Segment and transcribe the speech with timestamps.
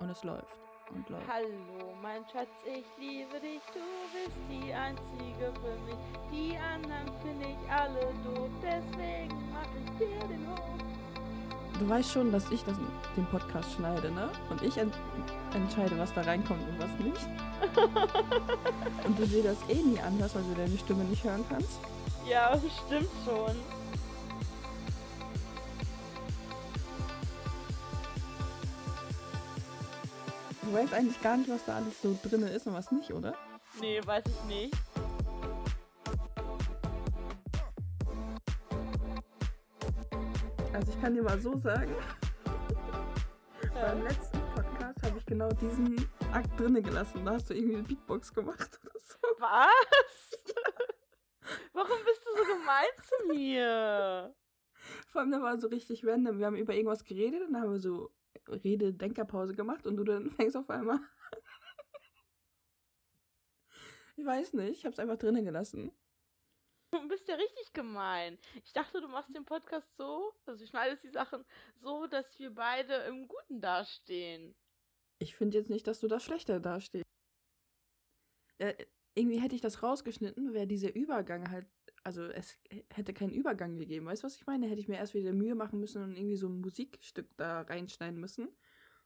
[0.00, 0.56] Und es läuft
[0.94, 1.28] und läuft.
[1.28, 3.80] Hallo, mein Schatz, ich liebe dich, du
[4.12, 5.98] bist die einzige für mich.
[6.32, 10.80] Die anderen finde ich alle doof, deswegen mach ich dir den Hof.
[11.78, 12.76] Du weißt schon, dass ich das,
[13.16, 14.30] den Podcast schneide, ne?
[14.50, 14.90] Und ich en
[15.54, 17.28] entscheide, was da reinkommt und was nicht.
[19.06, 21.78] und du dir das eh nie anhörst, weil du deine Stimme nicht hören kannst.
[22.26, 23.79] Ja, stimmt schon.
[30.70, 33.34] Du weißt eigentlich gar nicht, was da alles so drin ist und was nicht, oder?
[33.80, 34.74] Nee, weiß ich nicht.
[40.72, 41.92] Also ich kann dir mal so sagen,
[43.74, 47.24] beim letzten Podcast habe ich genau diesen Akt drinnen gelassen.
[47.24, 49.16] Da hast du irgendwie eine Beatbox gemacht oder so.
[49.40, 50.44] Was?
[51.72, 54.36] Warum bist du so gemein zu mir?
[55.08, 56.38] Vor allem, da war so richtig random.
[56.38, 58.12] Wir haben über irgendwas geredet und dann haben wir so
[58.50, 61.00] Rede-Denkerpause gemacht und du dann fängst auf einmal.
[64.16, 65.92] ich weiß nicht, ich habe es einfach drinnen gelassen.
[66.92, 68.36] Du bist ja richtig gemein.
[68.64, 71.44] Ich dachte, du machst den Podcast so, also du schneidest die Sachen
[71.76, 74.56] so, dass wir beide im Guten dastehen.
[75.20, 77.04] Ich finde jetzt nicht, dass du da schlechter dastehst.
[78.58, 78.72] Ja,
[79.14, 81.66] irgendwie hätte ich das rausgeschnitten, wäre dieser Übergang halt,
[82.02, 82.58] also es
[82.92, 84.06] hätte keinen Übergang gegeben.
[84.06, 84.66] Weißt du, was ich meine?
[84.66, 88.18] Hätte ich mir erst wieder Mühe machen müssen und irgendwie so ein Musikstück da reinschneiden
[88.18, 88.46] müssen.
[88.46, 88.56] Und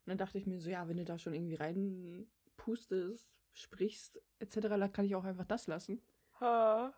[0.07, 4.93] dann dachte ich mir so, ja, wenn du da schon irgendwie reinpustest, sprichst, etc., dann
[4.93, 6.03] kann ich auch einfach das lassen.
[6.41, 6.95] Ha.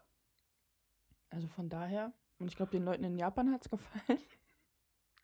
[1.31, 4.21] Also von daher, und ich glaube, den Leuten in Japan hat es gefallen.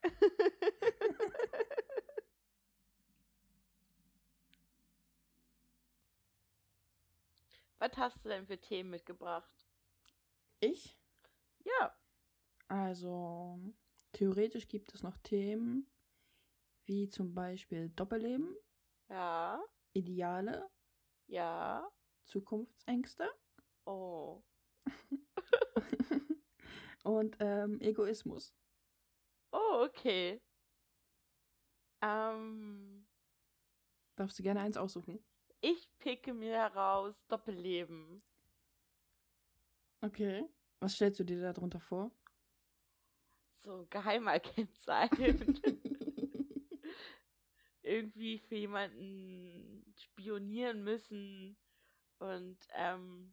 [7.79, 9.51] Was hast du denn für Themen mitgebracht?
[10.63, 10.97] Ich?
[11.65, 11.93] Ja.
[12.69, 13.59] Also,
[14.13, 15.89] theoretisch gibt es noch Themen
[16.87, 18.57] wie zum Beispiel Doppelleben,
[19.09, 19.61] Ja.
[19.93, 20.71] Ideale,
[21.27, 21.91] Ja.
[22.25, 23.29] Zukunftsängste
[23.87, 24.43] Oh.
[27.03, 28.55] und ähm, Egoismus.
[29.53, 30.41] Oh, okay.
[32.01, 33.07] Ähm,
[34.17, 35.19] Darfst du gerne eins aussuchen?
[35.61, 38.23] ich picke mir heraus Doppelleben.
[40.03, 40.45] Okay.
[40.81, 42.11] Was stellst du dir darunter vor?
[43.65, 45.09] So Geheimagent sein.
[47.83, 51.57] Irgendwie für jemanden spionieren müssen.
[52.19, 53.33] Und, ähm,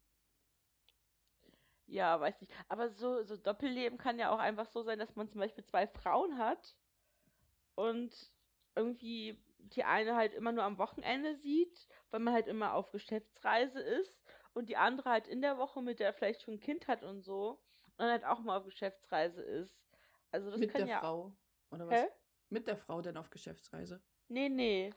[1.88, 2.54] ja, weiß nicht.
[2.68, 5.88] Aber so, so Doppelleben kann ja auch einfach so sein, dass man zum Beispiel zwei
[5.88, 6.76] Frauen hat
[7.74, 8.14] und
[8.76, 13.80] irgendwie die eine halt immer nur am Wochenende sieht, weil man halt immer auf Geschäftsreise
[13.80, 14.19] ist
[14.54, 17.22] und die andere halt in der Woche, mit der vielleicht schon ein Kind hat und
[17.22, 17.62] so
[17.98, 19.88] und halt auch mal auf Geschäftsreise ist.
[20.32, 21.36] Also das Mit kann der ja Frau.
[21.72, 22.06] Oder was?
[22.06, 22.10] Hä?
[22.50, 24.04] Mit der Frau denn auf Geschäftsreise.
[24.30, 24.94] Nee, nee.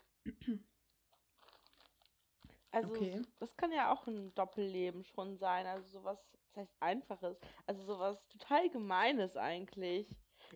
[2.72, 3.22] Also Okay.
[3.38, 8.28] das kann ja auch ein Doppelleben schon sein, also sowas, das heißt einfaches, also sowas
[8.28, 10.08] total gemeines eigentlich.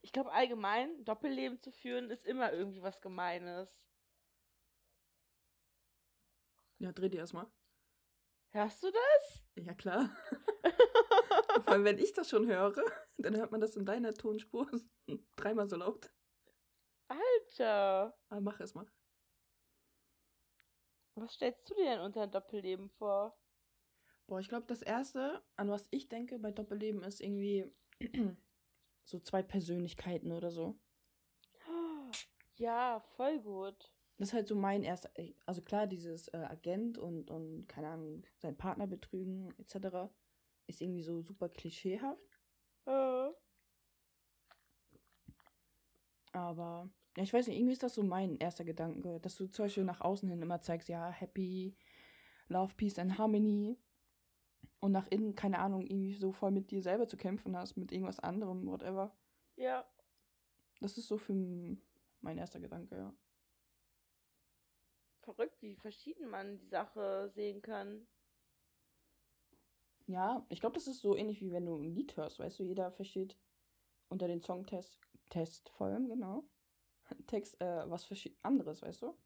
[0.02, 3.82] Ich glaube allgemein Doppelleben zu führen ist immer irgendwie was gemeines.
[6.78, 7.46] Ja, dreh dir erstmal.
[8.56, 9.42] Hörst du das?
[9.56, 10.08] Ja, klar.
[11.64, 12.72] Vor allem, wenn ich das schon höre,
[13.18, 14.66] dann hört man das in deiner Tonspur
[15.36, 16.10] dreimal so laut.
[17.06, 18.86] Alter, Aber mach erstmal.
[21.16, 23.38] was stellst du dir denn unter ein Doppelleben vor?
[24.26, 27.70] Boah, ich glaube, das Erste, an was ich denke bei Doppelleben, ist irgendwie
[29.04, 30.78] so zwei Persönlichkeiten oder so.
[32.58, 33.92] Ja, voll gut.
[34.18, 35.10] Das ist halt so mein erster,
[35.44, 40.10] also klar, dieses äh, Agent und, und, keine Ahnung, seinen Partner betrügen etc.
[40.66, 42.40] ist irgendwie so super klischeehaft.
[42.86, 43.30] Äh,
[46.32, 49.64] Aber, ja, ich weiß nicht, irgendwie ist das so mein erster Gedanke, dass du zum
[49.66, 51.76] Beispiel nach außen hin immer zeigst, ja, happy,
[52.48, 53.78] love, peace and harmony.
[54.80, 57.92] Und nach innen, keine Ahnung, irgendwie so voll mit dir selber zu kämpfen hast, mit
[57.92, 59.16] irgendwas anderem, whatever.
[59.56, 59.84] ja,
[60.80, 61.34] Das ist so für
[62.20, 63.14] mein erster Gedanke, ja.
[65.26, 68.08] Verrückt, wie verschieden man die Sache sehen kann.
[70.06, 72.64] Ja, ich glaube, das ist so ähnlich wie wenn du ein Lied hörst, weißt du,
[72.64, 73.36] jeder versteht
[74.08, 75.00] unter den Songtest,
[75.30, 76.44] Test vor allem, genau,
[77.28, 78.08] Text, äh, was
[78.42, 79.16] anderes, weißt du?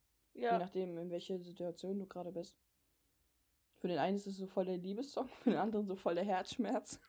[0.48, 2.58] Je Ja, nachdem, in welcher Situation du gerade bist.
[3.80, 6.24] Für den einen ist es so voll der Liebessong, für den anderen so voll der
[6.24, 7.00] Herzschmerz.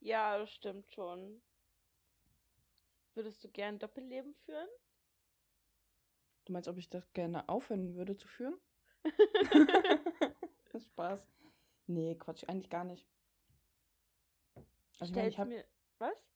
[0.00, 1.42] ja, das stimmt schon.
[3.14, 4.68] Würdest du gern Doppelleben führen?
[6.46, 8.54] Du meinst, ob ich das gerne aufhören würde zu führen?
[10.72, 11.28] das ist Spaß.
[11.86, 13.06] Nee, Quatsch, eigentlich gar nicht.
[14.98, 15.64] Also ich meine, ich habe mir.
[15.98, 16.26] Was?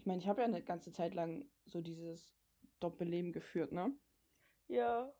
[0.00, 2.34] ich mein, ich hab ja eine ganze Zeit lang so dieses
[2.80, 3.92] Doppelleben geführt, ne?
[4.68, 5.12] Ja.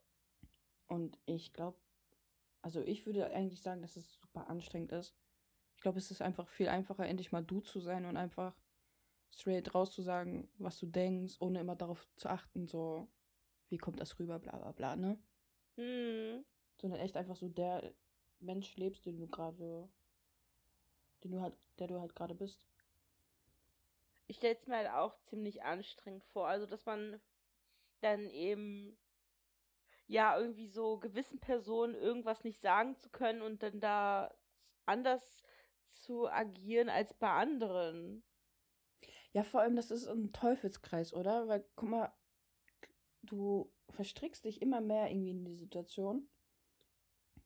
[0.86, 1.78] Und ich glaube,
[2.62, 5.14] also ich würde eigentlich sagen, dass es super anstrengend ist.
[5.76, 8.56] Ich glaube, es ist einfach viel einfacher, endlich mal du zu sein und einfach
[9.30, 13.08] straight raus zu sagen, was du denkst, ohne immer darauf zu achten, so,
[13.70, 15.18] wie kommt das rüber, bla bla bla, ne?
[15.76, 16.44] Hm.
[16.80, 17.94] Sondern echt einfach so der
[18.40, 19.88] Mensch lebst, den du gerade,
[21.24, 22.60] den du halt, der du halt gerade bist.
[24.26, 26.46] Ich stelle es mir halt auch ziemlich anstrengend vor.
[26.46, 27.20] Also, dass man
[28.00, 28.96] dann eben
[30.06, 34.34] ja irgendwie so gewissen Personen irgendwas nicht sagen zu können und dann da
[34.86, 35.42] anders
[35.94, 38.24] zu agieren als bei anderen.
[39.32, 41.46] Ja, vor allem, das ist ein Teufelskreis, oder?
[41.46, 42.12] Weil, guck mal,
[43.22, 46.28] du verstrickst dich immer mehr irgendwie in die Situation.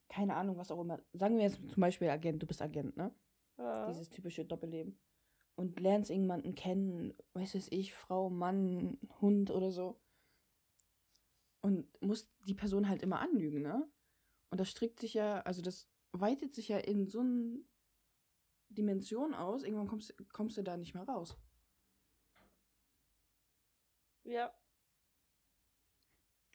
[0.07, 1.01] Keine Ahnung, was auch immer.
[1.13, 3.13] Sagen wir jetzt zum Beispiel Agent, du bist Agent, ne?
[3.57, 3.87] Ja.
[3.87, 4.99] Dieses typische Doppelleben.
[5.55, 9.99] Und lernst irgendjemanden kennen, weiß es ich, Frau, Mann, Hund oder so.
[11.61, 13.87] Und musst die Person halt immer anlügen, ne?
[14.49, 17.59] Und das strickt sich ja, also das weitet sich ja in so eine
[18.69, 21.37] Dimension aus, irgendwann kommst, kommst du da nicht mehr raus.
[24.23, 24.53] ja.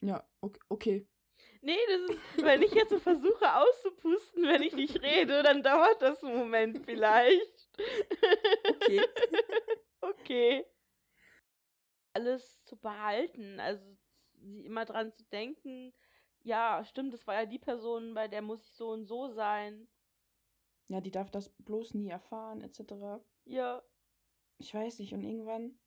[0.01, 0.27] Ja,
[0.69, 1.07] okay.
[1.61, 6.01] Nee, das ist, wenn ich jetzt so versuche auszupusten, wenn ich nicht rede, dann dauert
[6.01, 7.69] das einen Moment vielleicht.
[8.67, 9.01] Okay.
[10.01, 10.65] okay.
[12.13, 13.85] Alles zu behalten, also
[14.33, 15.93] sie immer dran zu denken,
[16.43, 19.87] ja, stimmt, das war ja die Person, bei der muss ich so und so sein.
[20.87, 23.23] Ja, die darf das bloß nie erfahren, etc.
[23.45, 23.83] Ja,
[24.57, 25.79] Ich weiß nicht, und irgendwann.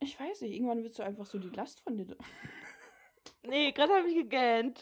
[0.00, 2.16] Ich weiß nicht, irgendwann willst du einfach so die Last von dir.
[3.42, 4.80] nee, gerade habe ich gegähnt.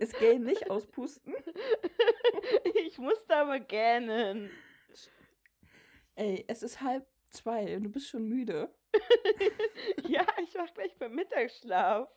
[0.00, 1.34] Es gehen nicht auspusten.
[2.86, 4.50] ich musste aber gähnen.
[6.14, 8.74] Ey, es ist halb zwei und du bist schon müde.
[10.08, 12.08] ja, ich mach gleich beim Mittagsschlaf.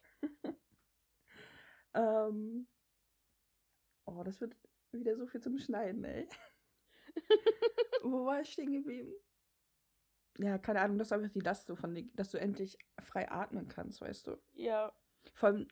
[1.94, 2.68] Ähm.
[4.06, 4.56] Oh, das wird
[4.92, 6.28] wieder so viel zum Schneiden, ey.
[8.04, 9.14] Wo war ich stehen geblieben?
[10.38, 13.30] Ja, keine Ahnung, das ist einfach die Last so von dir, dass du endlich frei
[13.30, 14.38] atmen kannst, weißt du.
[14.54, 14.94] Ja,
[15.34, 15.68] Vor allem,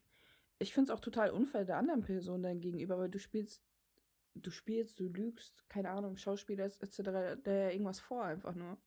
[0.59, 3.63] ich finde es auch total unfair der anderen Person dann gegenüber, weil du spielst,
[4.35, 8.77] du spielst, du lügst, keine Ahnung, Schauspieler etc., der irgendwas vor einfach nur.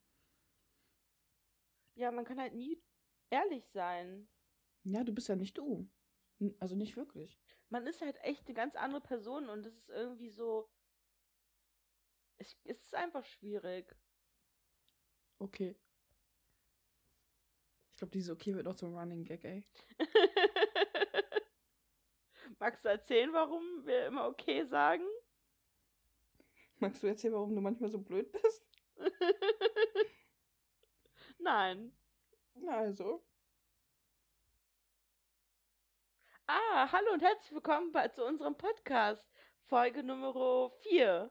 [1.94, 2.82] ja, man kann halt nie
[3.30, 4.28] ehrlich sein.
[4.84, 5.88] Ja, du bist ja nicht du.
[6.58, 7.38] Also nicht wirklich.
[7.68, 10.68] Man ist halt echt eine ganz andere Person und es ist irgendwie so.
[12.42, 13.94] Es, ist einfach schwierig.
[15.38, 15.76] Okay.
[17.92, 19.64] Ich glaube, dieses Okay wird noch zum Running Gag, ey.
[22.58, 25.04] Magst du erzählen, warum wir immer okay sagen?
[26.80, 28.66] Magst du erzählen, warum du manchmal so blöd bist?
[31.38, 31.96] Nein.
[32.54, 33.24] Na also.
[36.48, 39.30] Ah, hallo und herzlich willkommen bei, zu unserem Podcast.
[39.66, 41.30] Folge Nummer 4.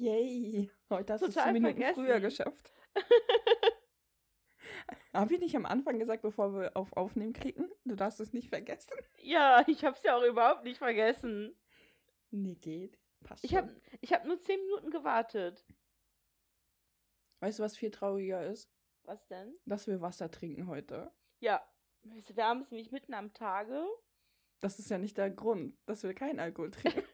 [0.00, 0.70] Yay.
[0.88, 2.04] Heute hast du es zehn Minuten vergessen.
[2.06, 2.72] früher geschafft.
[5.12, 7.70] Haben wir nicht am Anfang gesagt, bevor wir auf Aufnehmen klicken?
[7.84, 8.92] Du darfst es nicht vergessen.
[9.18, 11.54] ja, ich hab's ja auch überhaupt nicht vergessen.
[12.30, 12.98] Nee, geht.
[13.24, 13.58] Passt Ich schon.
[13.58, 13.70] hab,
[14.00, 15.66] ich hab nur 10 Minuten gewartet.
[17.40, 18.72] Weißt du, was viel trauriger ist?
[19.04, 19.54] Was denn?
[19.66, 21.12] Dass wir Wasser trinken heute.
[21.40, 21.62] Ja,
[22.02, 23.84] wir haben es nämlich mitten am Tage.
[24.60, 27.02] Das ist ja nicht der Grund, dass wir keinen Alkohol trinken.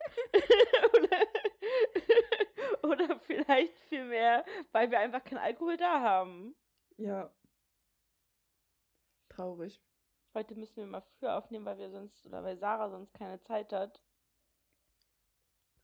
[3.46, 6.54] vielleicht vielmehr, weil wir einfach keinen Alkohol da haben.
[6.96, 7.32] ja.
[9.28, 9.82] Traurig.
[10.32, 13.72] Heute müssen wir mal früher aufnehmen, weil wir sonst, oder weil Sarah sonst keine Zeit
[13.72, 14.02] hat.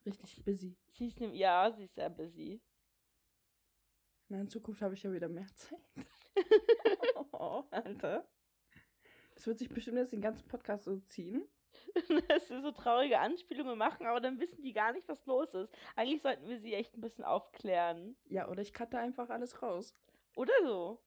[0.06, 0.76] Richtig busy.
[0.92, 2.62] Sie ist nämlich, ja, sie ist sehr busy.
[4.28, 5.80] Na, in Zukunft habe ich ja wieder mehr Zeit.
[7.32, 8.26] oh, Alter.
[9.34, 11.46] Das wird sich bestimmt jetzt den ganzen Podcast so ziehen.
[12.28, 15.72] Dass wir so traurige Anspielungen machen, aber dann wissen die gar nicht, was los ist.
[15.96, 18.16] Eigentlich sollten wir sie echt ein bisschen aufklären.
[18.26, 19.94] Ja, oder ich cutte einfach alles raus.
[20.36, 21.02] Oder so.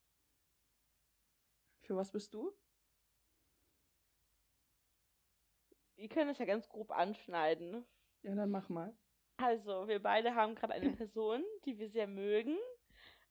[1.82, 2.52] Für was bist du?
[5.96, 7.86] Wir können es ja ganz grob anschneiden.
[8.22, 8.96] Ja, dann mach mal.
[9.38, 12.58] Also, wir beide haben gerade eine Person, die wir sehr mögen.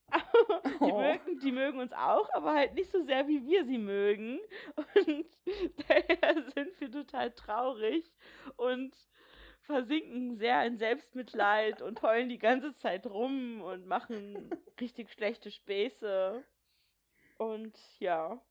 [0.80, 1.00] die, Oh.
[1.00, 4.38] mögen die mögen uns auch, aber halt nicht so sehr, wie wir sie mögen.
[4.76, 5.26] Und
[5.88, 8.12] daher sind wir total traurig
[8.56, 8.94] und
[9.62, 16.44] versinken sehr in Selbstmitleid und heulen die ganze Zeit rum und machen richtig schlechte Späße.
[17.38, 18.42] Und ja.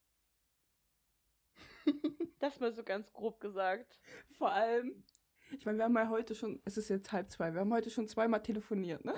[2.39, 3.99] Das mal so ganz grob gesagt.
[4.37, 5.03] Vor allem,
[5.51, 7.89] ich meine, wir haben ja heute schon, es ist jetzt halb zwei, wir haben heute
[7.89, 9.13] schon zweimal telefoniert, ne?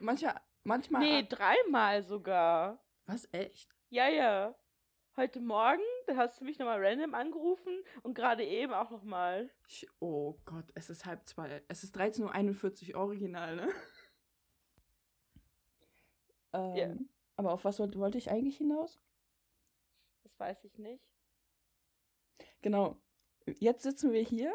[0.00, 0.34] Manche,
[0.68, 1.00] Manchmal.
[1.00, 2.78] Nee, dreimal sogar.
[3.06, 3.74] Was, echt?
[3.88, 4.54] Ja, ja.
[5.16, 9.48] Heute Morgen, da hast du mich nochmal random angerufen und gerade eben auch nochmal.
[9.98, 11.62] Oh Gott, es ist halb zwei.
[11.68, 13.68] Es ist 13.41 Uhr original, ne?
[16.52, 16.94] ähm, Ja.
[17.36, 19.00] Aber auf was wollte, wollte ich eigentlich hinaus?
[20.24, 21.02] Das weiß ich nicht.
[22.60, 23.00] Genau.
[23.46, 24.54] Jetzt sitzen wir hier.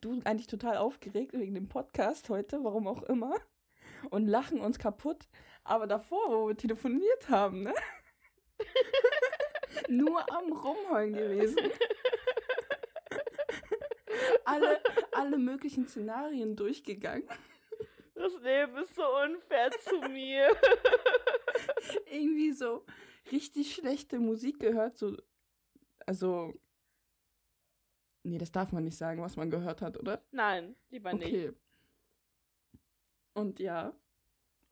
[0.00, 3.36] Du eigentlich total aufgeregt wegen dem Podcast heute, warum auch immer.
[4.08, 5.28] Und lachen uns kaputt.
[5.64, 7.74] Aber davor, wo wir telefoniert haben, ne?
[9.88, 11.58] Nur am Rumheulen gewesen.
[14.44, 14.80] alle,
[15.12, 17.28] alle möglichen Szenarien durchgegangen.
[18.14, 20.56] Das Leben ist so unfair zu mir.
[22.10, 22.84] Irgendwie so
[23.30, 24.96] richtig schlechte Musik gehört.
[24.96, 25.16] So,
[26.06, 26.54] also.
[28.22, 30.24] Nee, das darf man nicht sagen, was man gehört hat, oder?
[30.32, 31.28] Nein, lieber nicht.
[31.28, 31.52] Okay.
[33.36, 33.94] Und ja.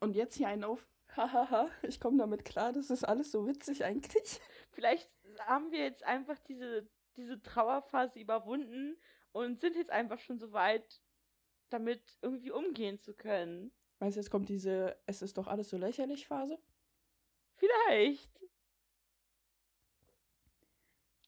[0.00, 0.88] Und jetzt hier einen auf.
[1.14, 4.40] Hahaha, ich komme damit klar, das ist alles so witzig eigentlich.
[4.72, 5.08] Vielleicht
[5.40, 8.96] haben wir jetzt einfach diese, diese Trauerphase überwunden
[9.32, 11.02] und sind jetzt einfach schon so weit,
[11.68, 13.70] damit irgendwie umgehen zu können.
[14.00, 16.58] Weißt du, jetzt kommt diese Es ist doch alles so lächerlich Phase.
[17.56, 18.40] Vielleicht.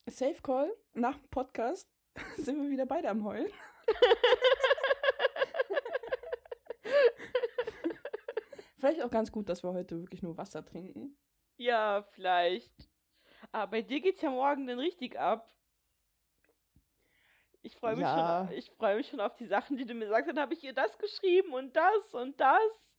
[0.07, 1.87] Safe Call, nach dem Podcast
[2.37, 3.51] sind wir wieder beide am Heulen.
[8.77, 11.17] Vielleicht auch ganz gut, dass wir heute wirklich nur Wasser trinken.
[11.57, 12.71] Ja, vielleicht.
[13.51, 15.51] Aber bei dir geht's ja morgen dann richtig ab.
[17.63, 18.45] Ich freue mich, Ja.
[18.47, 20.29] schon, ich freu mich schon auf die Sachen, die du mir sagst.
[20.29, 22.95] Dann habe ich ihr das geschrieben und das und das.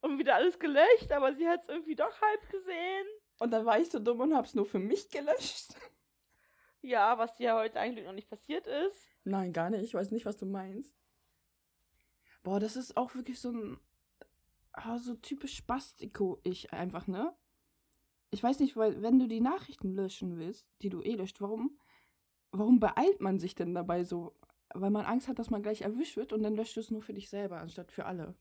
[0.00, 3.06] Und wieder alles gelöscht, aber sie hat es irgendwie doch halb gesehen.
[3.38, 5.74] Und dann war ich so dumm und hab's nur für mich gelöscht.
[6.80, 9.06] Ja, was ja heute eigentlich noch nicht passiert ist.
[9.24, 9.82] Nein, gar nicht.
[9.82, 10.96] Ich weiß nicht, was du meinst.
[12.42, 13.78] Boah, das ist auch wirklich so ein.
[14.72, 17.34] Ah, so typisch Spastiko-Ich einfach, ne?
[18.30, 21.78] Ich weiß nicht, weil, wenn du die Nachrichten löschen willst, die du eh löscht, warum,
[22.52, 24.36] warum beeilt man sich denn dabei so?
[24.72, 27.02] Weil man Angst hat, dass man gleich erwischt wird und dann löscht du es nur
[27.02, 28.36] für dich selber, anstatt für alle.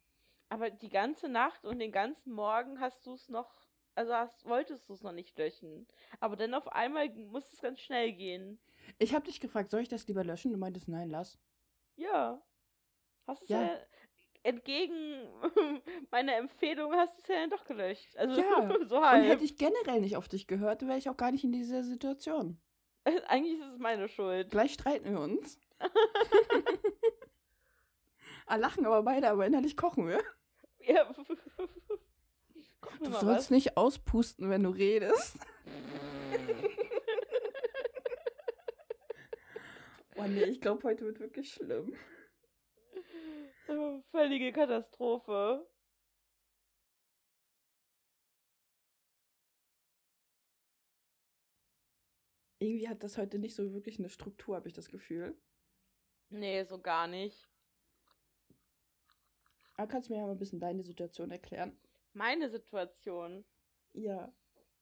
[0.50, 3.52] Aber die ganze Nacht und den ganzen Morgen hast du es noch,
[3.96, 5.88] also hast, wolltest du es noch nicht löschen.
[6.20, 8.60] Aber dann auf einmal muss es ganz schnell gehen.
[9.00, 10.52] Ich habe dich gefragt, soll ich das lieber löschen?
[10.52, 11.40] Du meintest, nein, lass.
[11.96, 12.42] Ja.
[13.28, 13.62] Hast es Ja.
[13.62, 13.80] ja.
[14.44, 15.28] Entgegen
[16.12, 18.16] meiner Empfehlung hast du es ja dann doch gelöscht.
[18.18, 18.70] Also Ja.
[18.88, 19.26] so Und halb.
[19.28, 22.60] hätte ich generell nicht auf dich gehört, wäre ich auch gar nicht in dieser Situation.
[23.28, 24.50] Eigentlich ist es meine Schuld.
[24.52, 25.60] Gleich streiten wir uns.
[28.46, 30.22] ah, lachen aber beide, aber innerlich kochen wir.
[30.82, 31.06] Ja.
[32.82, 33.50] Koch mir Du sollst was.
[33.50, 35.38] nicht auspusten, wenn du redest.
[40.16, 41.94] Oh nee, ich glaube, heute wird wirklich schlimm.
[44.12, 45.66] Völlige Katastrophe.
[52.60, 55.38] Irgendwie hat das heute nicht so wirklich eine Struktur, habe ich das Gefühl.
[56.30, 57.48] Nee, so gar nicht.
[59.76, 61.80] Aber kannst du mir ja mal ein bisschen deine Situation erklären?
[62.14, 63.46] Meine Situation.
[63.94, 64.34] Ja.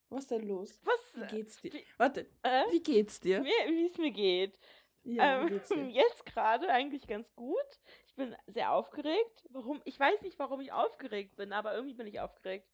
[0.09, 0.79] Was ist denn los?
[0.83, 1.13] Was?
[1.13, 1.73] Wie geht's dir?
[1.73, 2.63] Wie- Warte, Äh?
[2.71, 3.43] wie geht's dir?
[3.43, 4.59] Wie es mir geht.
[5.03, 5.49] Ja, ähm,
[5.93, 7.79] jetzt gerade eigentlich ganz gut.
[8.17, 9.45] Ich bin sehr aufgeregt.
[9.51, 9.79] Warum?
[9.85, 12.67] Ich weiß nicht, warum ich aufgeregt bin, aber irgendwie bin ich aufgeregt.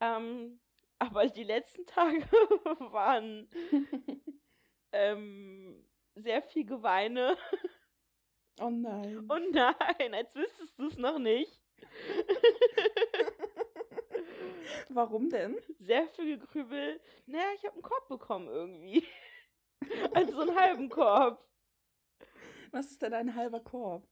[0.00, 0.60] Ähm,
[0.98, 2.20] aber die letzten Tage
[2.92, 3.48] waren
[4.92, 5.82] ähm,
[6.14, 7.38] sehr viel Geweine.
[8.60, 9.26] oh nein.
[9.30, 11.58] Oh nein, als wüsstest du es noch nicht.
[14.90, 15.58] Warum denn?
[15.78, 17.00] Sehr viel Gegrübel.
[17.24, 19.06] Naja, ich habe einen Korb bekommen irgendwie.
[20.12, 21.42] Also so einen halben Korb.
[22.72, 24.06] Was ist denn ein halber Korb?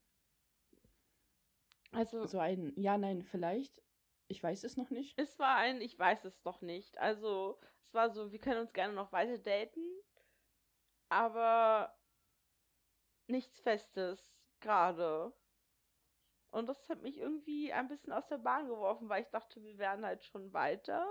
[1.93, 3.81] Also So ein Ja, nein, vielleicht.
[4.27, 5.17] Ich weiß es noch nicht.
[5.17, 6.97] Es war ein, ich weiß es noch nicht.
[6.97, 9.81] Also, es war so, wir können uns gerne noch weiter daten,
[11.09, 11.93] aber
[13.27, 14.19] nichts Festes
[14.59, 15.33] gerade.
[16.51, 19.77] Und das hat mich irgendwie ein bisschen aus der Bahn geworfen, weil ich dachte, wir
[19.77, 21.05] wären halt schon weiter.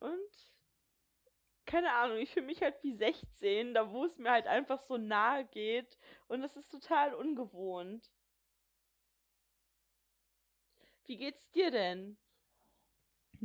[0.00, 0.54] Und
[1.66, 4.96] keine Ahnung, ich fühle mich halt wie 16, da wo es mir halt einfach so
[4.96, 5.98] nahe geht.
[6.28, 8.12] Und das ist total ungewohnt.
[11.06, 12.16] Wie geht's dir denn?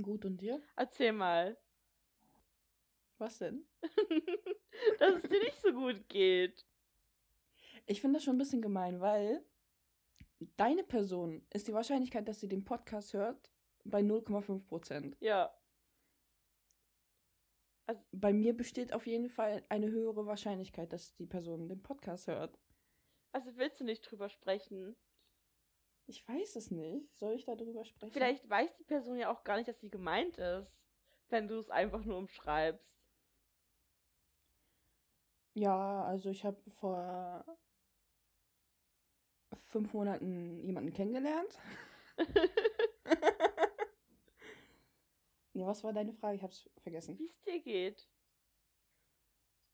[0.01, 0.61] Gut, und dir?
[0.75, 1.57] Erzähl mal.
[3.17, 3.67] Was denn?
[4.99, 6.65] Dass es dir nicht so gut geht.
[7.85, 9.43] Ich finde das schon ein bisschen gemein, weil
[10.55, 13.51] deine Person ist die Wahrscheinlichkeit, dass sie den Podcast hört,
[13.83, 15.17] bei 0,5 Prozent.
[15.19, 15.53] Ja.
[18.11, 22.57] Bei mir besteht auf jeden Fall eine höhere Wahrscheinlichkeit, dass die Person den Podcast hört.
[23.31, 24.95] Also willst du nicht drüber sprechen?
[26.09, 27.15] Ich weiß es nicht.
[27.19, 28.11] Soll ich darüber sprechen?
[28.11, 30.75] Vielleicht weiß die Person ja auch gar nicht, dass sie gemeint ist,
[31.29, 32.83] wenn du es einfach nur umschreibst.
[35.53, 37.45] Ja, also ich habe vor
[39.67, 41.59] fünf Monaten jemanden kennengelernt.
[45.53, 46.37] ja, was war deine Frage?
[46.37, 47.19] Ich hab's vergessen.
[47.19, 48.09] Wie es dir geht.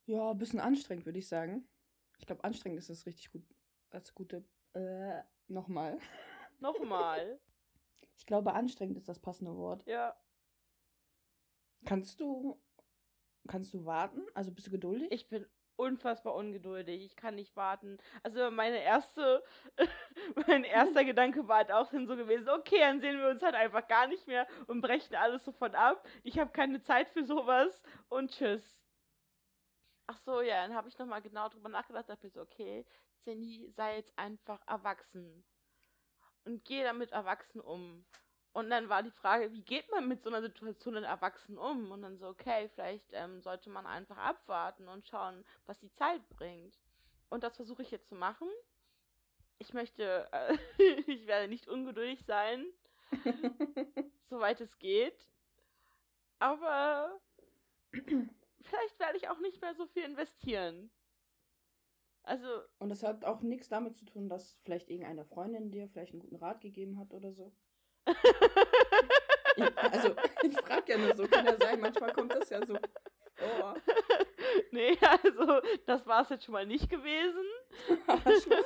[0.06, 1.65] Ja, ein bisschen anstrengend, würde ich sagen.
[2.18, 3.48] Ich glaube, anstrengend ist das richtig gut.
[3.89, 4.44] Als gute.
[4.75, 5.98] Äh, nochmal.
[6.60, 7.39] Nochmal.
[8.17, 9.86] Ich glaube, anstrengend ist das passende Wort.
[9.86, 10.15] Ja.
[11.86, 12.60] Kannst du.
[13.48, 14.22] Kannst du warten?
[14.34, 15.12] Also bist du geduldig?
[15.12, 17.03] Ich bin unfassbar ungeduldig.
[17.05, 18.00] Ich kann nicht warten.
[18.24, 19.44] Also meine erste,
[20.48, 23.55] mein erster Gedanke war halt auch dann so gewesen, okay, dann sehen wir uns halt
[23.55, 26.05] einfach gar nicht mehr und brechen alles sofort ab.
[26.24, 28.79] Ich habe keine Zeit für sowas und tschüss.
[30.08, 32.86] Ach so, ja, dann habe ich nochmal genau drüber nachgedacht, dachte so, okay,
[33.24, 35.44] Cindy, sei jetzt einfach erwachsen.
[36.44, 38.06] Und gehe damit erwachsen um.
[38.54, 41.92] Und dann war die Frage, wie geht man mit so einer Situation denn erwachsen um?
[41.92, 46.22] Und dann so, okay, vielleicht ähm, sollte man einfach abwarten und schauen, was die Zeit
[46.30, 46.80] bringt.
[47.30, 48.48] Und das versuche ich jetzt zu machen.
[49.58, 50.58] Ich möchte, äh,
[51.08, 52.66] ich werde nicht ungeduldig sein,
[54.30, 55.28] soweit es geht.
[56.40, 57.20] Aber
[58.66, 60.92] vielleicht werde ich auch nicht mehr so viel investieren.
[62.24, 62.48] Also.
[62.80, 66.22] Und das hat auch nichts damit zu tun, dass vielleicht irgendeine Freundin dir vielleicht einen
[66.22, 67.54] guten Rat gegeben hat oder so.
[69.58, 72.78] ja, also, ich frage ja nur so, kann ja sein, manchmal kommt das ja so
[73.36, 73.76] vor.
[74.72, 77.46] Nee, also, das war es jetzt schon mal nicht gewesen.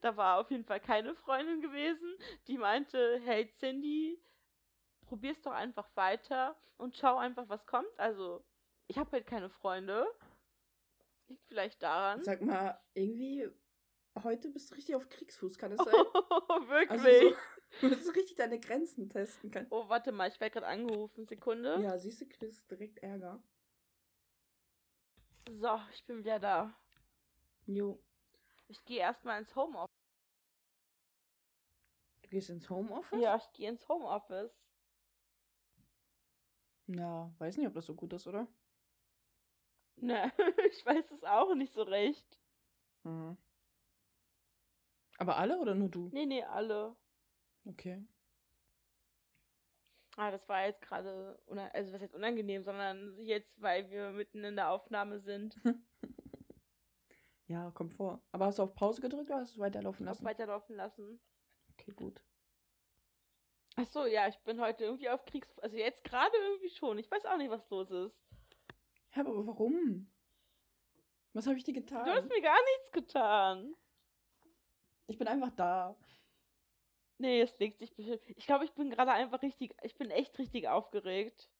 [0.00, 4.18] da war auf jeden Fall keine Freundin gewesen, die meinte, hey Cindy,
[5.06, 7.88] probier's doch einfach weiter und schau einfach, was kommt.
[7.98, 8.44] Also,
[8.88, 10.06] ich habe halt keine Freunde.
[11.28, 12.22] Liegt vielleicht daran.
[12.22, 13.48] Sag mal, irgendwie
[14.22, 15.94] heute bist du richtig auf Kriegsfuß, kann es sein?
[15.94, 16.90] Oh, wirklich?
[16.90, 17.36] Also so,
[17.80, 19.66] du musst richtig deine Grenzen testen können.
[19.70, 21.26] Oh, warte mal, ich werde gerade angerufen.
[21.26, 21.80] Sekunde.
[21.80, 23.42] Ja, siehst du, kriegst direkt Ärger.
[25.50, 26.74] So, ich bin wieder da.
[27.66, 28.00] Jo.
[28.68, 29.94] Ich gehe erstmal ins Homeoffice.
[32.22, 33.20] Du gehst ins Homeoffice?
[33.20, 34.50] Ja, ich gehe ins Homeoffice.
[36.88, 38.46] Ja, weiß nicht, ob das so gut ist, oder?
[39.96, 40.30] Ne,
[40.70, 42.38] ich weiß es auch nicht so recht.
[43.04, 43.36] Mhm.
[45.18, 46.10] Aber alle oder nur du?
[46.12, 46.94] Nee, nee, alle.
[47.64, 48.04] Okay.
[50.16, 51.38] Ah, das war jetzt gerade,
[51.74, 55.58] also was jetzt unangenehm, sondern jetzt, weil wir mitten in der Aufnahme sind.
[57.48, 58.22] ja, kommt vor.
[58.32, 60.20] Aber hast du auf Pause gedrückt oder hast du es weiterlaufen lassen?
[60.20, 61.20] Auf weiterlaufen lassen.
[61.72, 62.22] Okay, gut.
[63.76, 65.58] Ach so, ja, ich bin heute irgendwie auf Kriegs...
[65.58, 66.98] Also jetzt gerade irgendwie schon.
[66.98, 68.18] Ich weiß auch nicht, was los ist.
[69.14, 70.10] Ja, aber warum?
[71.34, 72.06] Was habe ich dir getan?
[72.06, 73.74] Du hast mir gar nichts getan.
[75.06, 75.94] Ich bin einfach da.
[77.18, 78.22] Nee, es legt sich bestimmt.
[78.26, 79.74] Ich glaube, ich bin gerade einfach richtig.
[79.82, 81.50] Ich bin echt richtig aufgeregt.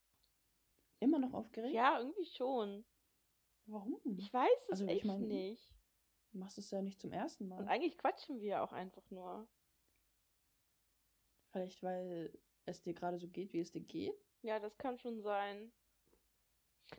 [1.00, 1.74] Immer noch aufgeregt?
[1.74, 2.84] Ja, irgendwie schon.
[3.66, 4.00] Warum?
[4.18, 5.74] Ich weiß es also, echt ich mein, nicht.
[6.32, 7.58] Du machst es ja nicht zum ersten Mal.
[7.58, 9.46] Und eigentlich quatschen wir auch einfach nur.
[11.50, 14.14] Vielleicht, weil es dir gerade so geht, wie es dir geht?
[14.42, 15.72] Ja, das kann schon sein.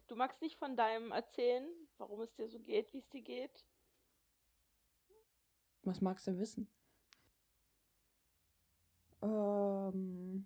[0.08, 3.66] Du magst nicht von deinem erzählen, warum es dir so geht, wie es dir geht?
[5.84, 6.70] Was magst du wissen?
[9.22, 10.46] Ähm,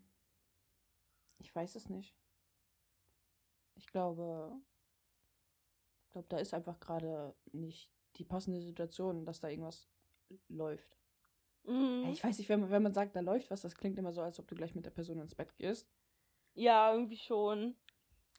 [1.40, 2.16] ich weiß es nicht.
[3.76, 4.62] Ich glaube,
[6.06, 9.90] ich glaube, da ist einfach gerade nicht die passende Situation, dass da irgendwas
[10.48, 11.01] läuft.
[11.64, 12.10] Mhm.
[12.12, 14.22] Ich weiß nicht, wenn man, wenn man sagt, da läuft was, das klingt immer so,
[14.22, 15.90] als ob du gleich mit der Person ins Bett gehst.
[16.54, 17.76] Ja, irgendwie schon.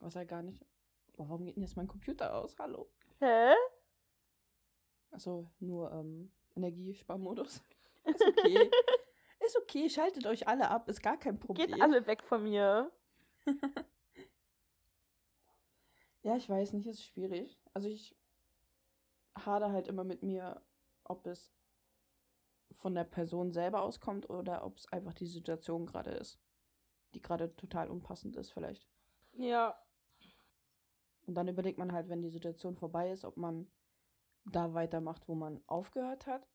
[0.01, 0.65] Was halt gar nicht.
[1.13, 2.59] Boah, warum geht denn jetzt mein Computer aus?
[2.59, 2.91] Hallo?
[3.21, 3.55] Hä?
[5.11, 7.63] Achso, nur ähm, Energiesparmodus.
[8.05, 8.71] Ist okay.
[9.45, 11.67] ist okay, schaltet euch alle ab, ist gar kein Problem.
[11.67, 12.91] Geht alle weg von mir.
[16.23, 17.61] ja, ich weiß nicht, ist schwierig.
[17.75, 18.17] Also ich
[19.37, 20.63] hader halt immer mit mir,
[21.05, 21.53] ob es
[22.73, 26.41] von der Person selber auskommt oder ob es einfach die Situation gerade ist,
[27.15, 28.87] die gerade total unpassend ist vielleicht.
[29.33, 29.79] Ja.
[31.27, 33.71] Und dann überlegt man halt, wenn die Situation vorbei ist, ob man
[34.45, 36.49] da weitermacht, wo man aufgehört hat.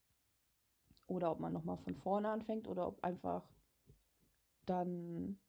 [1.08, 3.50] Oder ob man nochmal von vorne anfängt oder ob einfach
[4.66, 5.40] dann.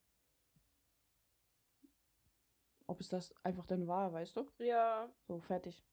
[2.86, 4.48] Ob es das einfach dann war, weißt du?
[4.58, 5.12] Ja.
[5.26, 5.84] So, fertig.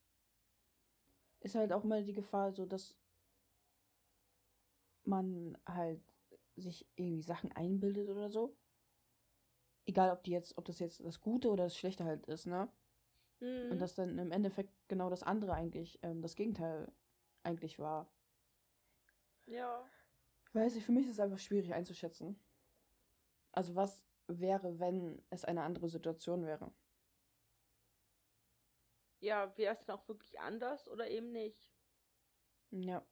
[1.39, 2.95] Ist halt auch mal die Gefahr, so dass
[5.07, 6.01] man halt
[6.55, 8.55] sich irgendwie Sachen einbildet oder so.
[9.85, 12.69] Egal, ob die jetzt, ob das jetzt das Gute oder das Schlechte halt ist, ne?
[13.39, 13.71] Mhm.
[13.71, 16.91] Und dass dann im Endeffekt genau das andere eigentlich, ähm, das Gegenteil
[17.43, 18.07] eigentlich war.
[19.47, 19.85] Ja.
[20.53, 22.39] Weiß ich, für mich ist es einfach schwierig einzuschätzen.
[23.51, 26.71] Also was wäre, wenn es eine andere Situation wäre?
[29.19, 31.69] Ja, wäre es dann auch wirklich anders oder eben nicht?
[32.71, 33.05] Ja.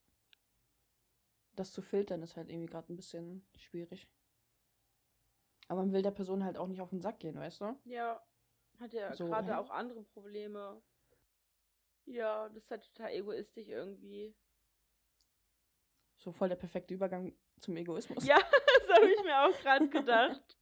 [1.55, 4.07] Das zu filtern ist halt irgendwie gerade ein bisschen schwierig.
[5.67, 7.77] Aber man will der Person halt auch nicht auf den Sack gehen, weißt du?
[7.85, 8.21] Ja.
[8.79, 10.81] Hat ja So, gerade auch andere Probleme.
[12.05, 14.35] Ja, das ist halt total egoistisch irgendwie.
[16.17, 18.25] So voll der perfekte Übergang zum Egoismus.
[18.25, 18.37] Ja,
[18.79, 20.57] das habe ich mir auch gerade gedacht.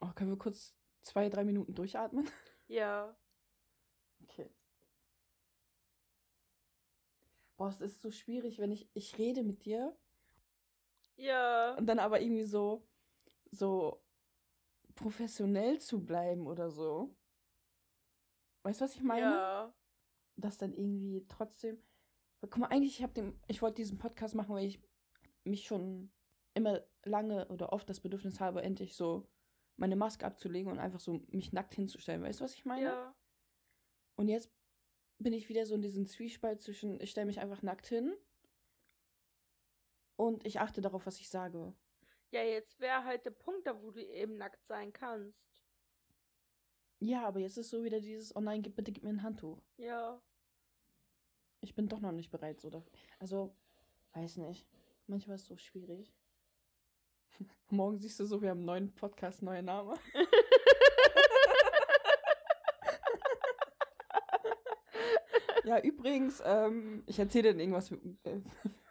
[0.00, 2.28] Oh, können wir kurz zwei, drei Minuten durchatmen?
[2.68, 3.16] Ja.
[4.22, 4.50] Okay.
[7.60, 9.94] Boah, es ist so schwierig, wenn ich, ich rede mit dir
[11.16, 11.74] Ja.
[11.76, 12.88] und dann aber irgendwie so,
[13.50, 14.02] so
[14.94, 17.14] professionell zu bleiben oder so.
[18.62, 19.26] Weißt du, was ich meine?
[19.26, 19.74] Ja.
[20.36, 21.76] Dass dann irgendwie trotzdem.
[22.40, 24.82] Guck mal, eigentlich, ich, den, ich wollte diesen Podcast machen, weil ich
[25.44, 26.10] mich schon
[26.54, 29.28] immer lange oder oft das Bedürfnis habe, endlich so
[29.76, 32.22] meine Maske abzulegen und einfach so mich nackt hinzustellen.
[32.22, 32.84] Weißt du, was ich meine?
[32.84, 33.14] Ja.
[34.16, 34.50] Und jetzt
[35.20, 38.16] bin ich wieder so in diesem Zwiespalt zwischen, ich stelle mich einfach nackt hin
[40.16, 41.72] und ich achte darauf, was ich sage.
[42.30, 45.62] Ja, jetzt wäre halt der Punkt, da wo du eben nackt sein kannst.
[47.00, 49.62] Ja, aber jetzt ist so wieder dieses, oh nein, gib, bitte gib mir ein Handtuch.
[49.76, 50.20] Ja.
[51.60, 52.92] Ich bin doch noch nicht bereit, so dafür.
[53.18, 53.54] Also,
[54.12, 54.66] weiß nicht.
[55.06, 56.14] Manchmal ist es so schwierig.
[57.70, 59.98] Morgen siehst du so, wir haben einen neuen Podcast, neuer Name.
[65.64, 67.92] Ja, übrigens, ähm, ich erzähle dir irgendwas.
[67.92, 68.40] Äh,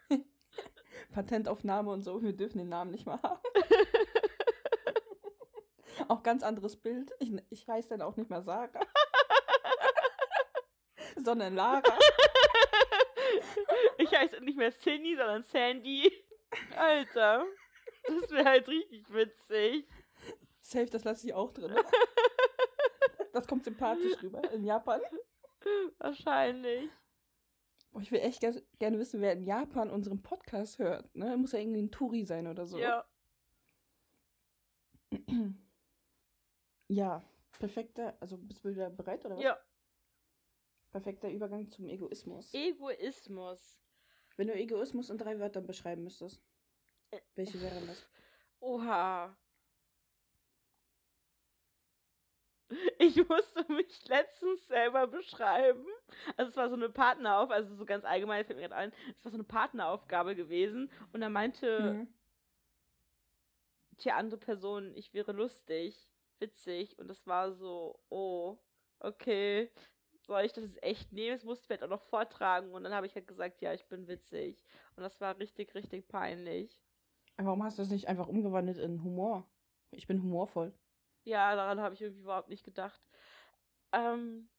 [1.11, 3.41] Patentaufnahme und so, wir dürfen den Namen nicht mehr haben.
[6.07, 7.11] auch ganz anderes Bild.
[7.19, 8.69] Ich, ich heiße dann auch nicht mehr Sarah.
[11.23, 11.97] sondern Lara.
[13.97, 16.11] ich heiße nicht mehr Cindy, sondern Sandy.
[16.75, 17.45] Alter.
[18.07, 19.87] Das wäre halt richtig witzig.
[20.61, 21.75] Safe, das lasse ich auch drin.
[23.33, 25.01] Das kommt sympathisch rüber in Japan.
[26.09, 26.89] Wahrscheinlich.
[28.01, 31.13] Ich will echt ger gerne wissen, wer in Japan unseren Podcast hört.
[31.15, 31.37] Ne?
[31.37, 32.79] Muss ja irgendwie ein Touri sein oder so.
[32.79, 33.05] Ja.
[36.91, 37.23] Ja,
[37.59, 39.43] perfekter, also bist du wieder bereit oder was?
[39.43, 39.59] Ja.
[40.89, 42.51] Perfekter Übergang zum Egoismus.
[42.51, 43.79] Egoismus.
[44.37, 46.41] Wenn du Egoismus in drei Wörtern beschreiben müsstest,
[47.35, 48.09] welche wären das?
[48.59, 49.37] Oha.
[52.99, 55.85] Ich musste mich letztens selber beschreiben.
[56.37, 59.25] Also es war so eine Partneraufgabe, also so ganz allgemein fällt mir gerade ein, es
[59.25, 62.07] war so eine Partneraufgabe gewesen und da meinte Mhm.
[64.03, 68.57] die andere Person, ich wäre lustig, witzig und das war so, oh,
[68.99, 69.71] okay,
[70.21, 71.35] soll ich das jetzt echt nehmen?
[71.35, 73.87] Das musste ich halt auch noch vortragen und dann habe ich halt gesagt, ja, ich
[73.87, 74.63] bin witzig
[74.95, 76.79] und das war richtig, richtig peinlich.
[77.37, 79.49] Warum hast du das nicht einfach umgewandelt in Humor?
[79.91, 80.73] Ich bin humorvoll.
[81.29, 82.99] Ja, daran habe ich irgendwie überhaupt nicht gedacht.
[83.91, 84.49] Ähm,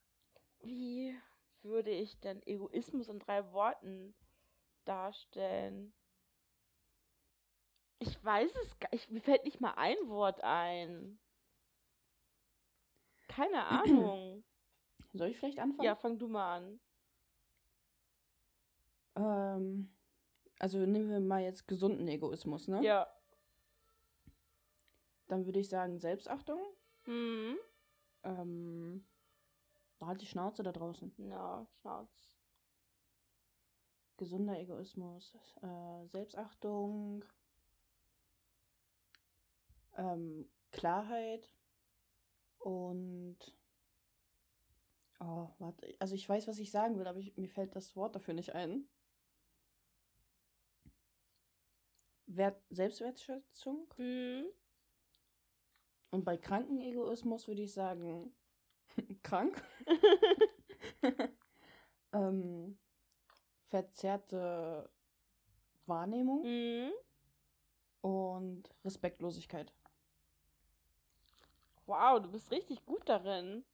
[0.60, 1.18] wie
[1.62, 4.14] würde ich denn Egoismus in drei Worten
[4.84, 5.92] darstellen?
[7.98, 9.10] Ich weiß es gar nicht.
[9.10, 11.18] Mir fällt nicht mal ein Wort ein.
[13.26, 14.44] Keine Ahnung.
[15.12, 15.84] Soll ich vielleicht anfangen?
[15.84, 16.80] ja, fang du mal an.
[19.16, 19.92] Ähm,
[20.60, 22.80] also nehmen wir mal jetzt gesunden Egoismus, ne?
[22.84, 23.12] Ja.
[25.30, 26.60] Dann würde ich sagen Selbstachtung.
[27.04, 27.56] Hm.
[28.24, 29.06] Ähm,
[30.00, 31.14] halt die Schnauze da draußen.
[31.18, 32.36] Na, Schnauz.
[34.16, 37.24] Gesunder Egoismus, äh, Selbstachtung,
[39.96, 41.48] ähm, Klarheit
[42.58, 43.38] und
[45.20, 48.16] oh, warte, also ich weiß, was ich sagen will, aber ich, mir fällt das Wort
[48.16, 48.88] dafür nicht ein.
[52.26, 54.44] Wert, Selbstwertschätzung Hm.
[56.10, 58.32] Und bei kranken Egoismus würde ich sagen
[59.22, 59.62] krank.
[62.12, 62.78] ähm,
[63.68, 64.90] verzerrte
[65.86, 66.92] Wahrnehmung hm.
[68.02, 69.72] und Respektlosigkeit.
[71.86, 73.64] Wow, du bist richtig gut darin.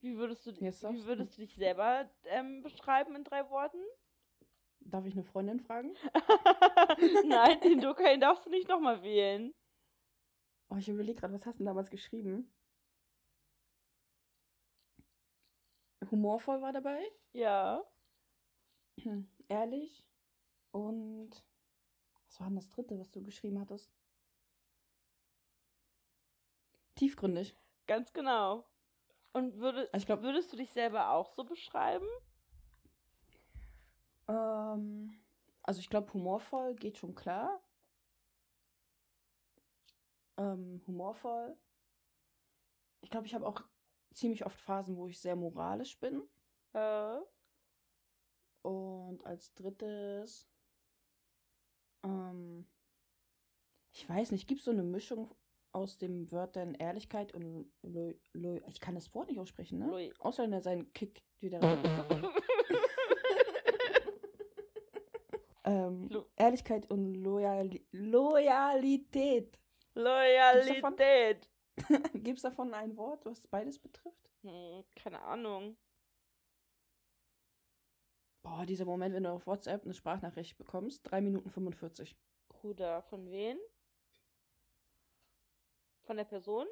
[0.00, 3.82] Wie würdest du, wie würdest du dich selber ähm, beschreiben in drei Worten?
[4.80, 5.94] Darf ich eine Freundin fragen?
[7.26, 9.54] Nein, den Dokain darfst du nicht nochmal wählen.
[10.70, 12.50] Oh, ich überlege gerade, was hast du denn damals geschrieben?
[16.10, 17.00] Humorvoll war dabei,
[17.32, 17.84] Ja.
[19.48, 20.04] ehrlich
[20.72, 21.30] und
[22.26, 23.92] was war denn das dritte, was du geschrieben hattest?
[26.94, 27.56] Tiefgründig.
[27.86, 28.66] Ganz genau.
[29.32, 32.06] Und würde, Also ich glaub- würdest du dich selber auch so beschreiben?
[34.28, 35.14] Ähm,
[35.62, 37.60] also ich glaube, humorvoll geht schon klar.
[40.40, 41.56] Ähm, humorvoll.
[43.02, 43.62] Ich glaube, ich habe auch
[44.14, 46.22] ziemlich oft Phasen, wo ich sehr moralisch bin.
[46.72, 47.18] Äh,
[48.62, 50.48] Und als drittes,
[52.04, 52.66] ähm,
[53.92, 55.34] ich weiß nicht, gibt es so eine Mischung
[55.72, 59.86] aus den Wörtern Ehrlichkeit und Lo Lo ich kann das Wort nicht aussprechen, ne?
[59.88, 61.82] Loi- Außer wenn er seinen Kick wieder rein.
[65.64, 69.58] ähm, Ehrlichkeit und Loyali Loyalität.
[69.94, 71.48] Loyalität.
[72.14, 74.30] Gibt es davon ein Wort, was beides betrifft?
[74.42, 75.76] Hm, keine Ahnung.
[78.42, 82.16] Boah, dieser Moment, wenn du auf WhatsApp eine Sprachnachricht bekommst, 3 Minuten 45.
[82.48, 83.58] Bruder, von wen?
[86.02, 86.66] Von der Person?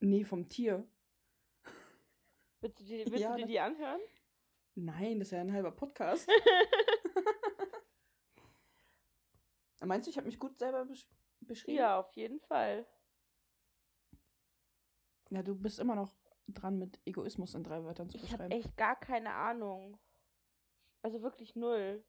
[0.00, 0.88] Nee, vom Tier.
[2.60, 4.00] Willst du, die, willst Ja, du dir das- die anhören?
[4.80, 6.28] Nein, das ist ja ein halber Podcast.
[9.84, 11.06] Meinst du, ich habe mich gut selber besch
[11.46, 11.78] beschrieben?
[11.78, 12.86] ja, auf jeden Fall.
[15.30, 16.14] Ja, du bist immer noch
[16.46, 18.52] dran, mit Egoismus in drei Wörtern zu Ich habe beschreiben.
[18.52, 19.98] echt gar keine Ahnung.
[21.02, 22.04] Also wirklich null.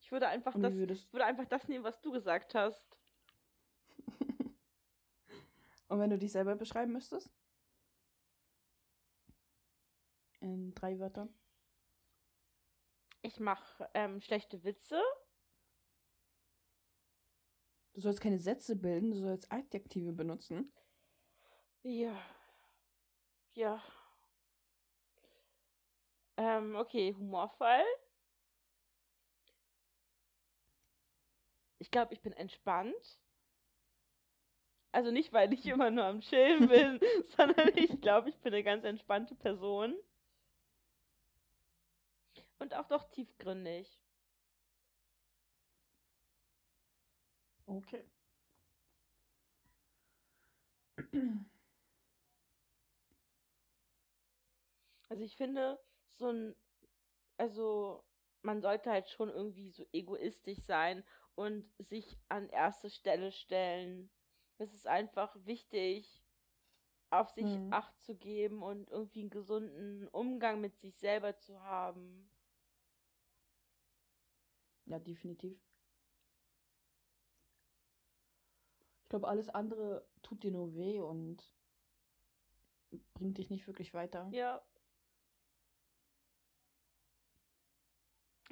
[0.00, 2.98] Ich würde einfach das, ich würde einfach das nehmen, was du gesagt hast.
[5.88, 7.30] Und wenn du dich selber beschreiben müsstest?
[10.40, 11.34] In drei Wörtern?
[13.22, 15.02] Ich mache ähm, schlechte Witze.
[18.00, 20.72] Du sollst keine Sätze bilden, du sollst Adjektive benutzen.
[21.82, 22.16] Ja.
[23.52, 23.82] Ja.
[26.38, 27.84] Ähm, okay, humorvoll.
[31.78, 33.20] Ich glaube, ich bin entspannt.
[34.92, 37.00] Also nicht, weil ich immer nur am Chillen bin,
[37.36, 39.94] sondern ich glaube, ich bin eine ganz entspannte Person.
[42.58, 44.00] Und auch doch tiefgründig.
[47.70, 48.02] Okay.
[55.08, 55.78] Also ich finde,
[56.16, 56.54] so ein,
[57.38, 58.04] also
[58.42, 61.04] man sollte halt schon irgendwie so egoistisch sein
[61.34, 64.10] und sich an erste Stelle stellen.
[64.58, 66.22] Es ist einfach wichtig,
[67.10, 67.70] auf sich Mhm.
[67.70, 72.30] Acht zu geben und irgendwie einen gesunden Umgang mit sich selber zu haben.
[74.86, 75.58] Ja, definitiv.
[79.10, 81.42] Ich glaube, alles andere tut dir nur weh und
[83.14, 84.28] bringt dich nicht wirklich weiter.
[84.30, 84.62] Ja.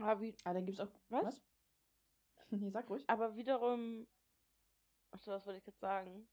[0.01, 0.89] Aber, wie, Ah, dann gibt's auch.
[1.11, 1.41] Was?
[2.51, 3.05] Nee, sag ruhig.
[3.07, 4.09] aber wiederum,
[5.13, 6.27] ach so, was wollte ich jetzt sagen?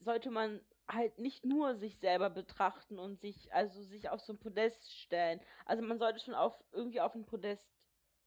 [0.00, 4.38] Sollte man halt nicht nur sich selber betrachten und sich, also sich auf so ein
[4.40, 5.40] Podest stellen.
[5.64, 7.66] Also man sollte schon auf, irgendwie auf ein Podest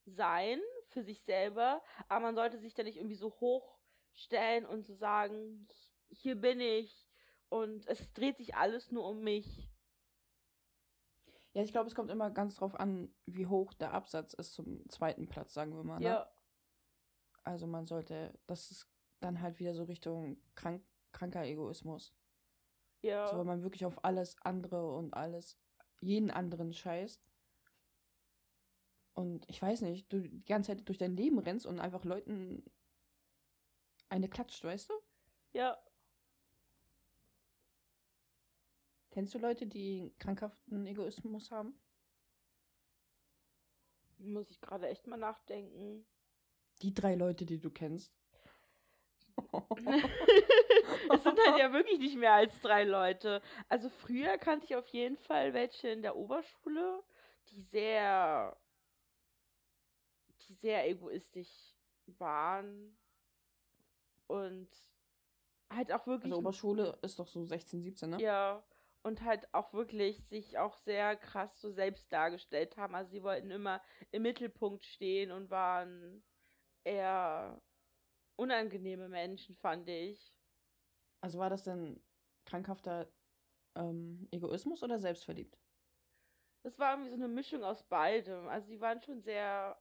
[0.07, 3.82] sein für sich selber, aber man sollte sich da nicht irgendwie so hoch
[4.13, 5.67] stellen und so sagen,
[6.09, 7.07] hier bin ich
[7.49, 9.69] und es dreht sich alles nur um mich.
[11.53, 14.87] Ja, ich glaube, es kommt immer ganz drauf an, wie hoch der Absatz ist zum
[14.89, 15.99] zweiten Platz, sagen wir mal.
[15.99, 16.05] Ne?
[16.05, 16.31] Ja,
[17.43, 22.15] Also man sollte, das ist dann halt wieder so Richtung krank, kranker Egoismus.
[23.01, 23.27] ja.
[23.27, 25.59] So, wenn man wirklich auf alles andere und alles,
[26.01, 27.23] jeden anderen scheißt.
[29.13, 32.63] Und ich weiß nicht, du die ganze Zeit durch dein Leben rennst und einfach Leuten
[34.13, 34.93] eine klatscht, weißt du?
[35.53, 35.77] ja.
[39.09, 41.79] Kennst du Leute, die krankhaften Egoismus haben?
[44.17, 46.05] Muss ich gerade echt mal nachdenken.
[46.81, 48.15] Die drei Leute, die du kennst.
[49.75, 53.41] es sind halt ja wirklich nicht mehr als drei Leute.
[53.69, 57.03] Also früher kannte ich auf jeden Fall welche in der Oberschule,
[57.49, 58.57] die sehr,
[60.47, 62.97] die sehr egoistisch waren
[64.27, 64.69] und
[65.71, 68.21] halt auch wirklich, Also Oberschule ist doch so 16, 17, ne?
[68.21, 68.63] ja,
[69.03, 72.95] und halt auch wirklich sich auch sehr krass so selbst dargestellt haben.
[72.95, 73.81] Also sie wollten immer
[74.11, 76.23] im Mittelpunkt stehen und waren
[76.85, 77.61] eher
[78.37, 80.33] unangenehme Menschen, fand ich.
[81.21, 82.01] Also war das denn
[82.45, 83.07] krankhafter
[83.75, 85.57] ähm, Egoismus oder selbstverliebt?
[86.63, 88.47] Das war irgendwie so eine Mischung aus beidem.
[88.47, 89.77] Also sie waren schon sehr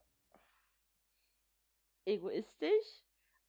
[2.05, 3.02] egoistisch,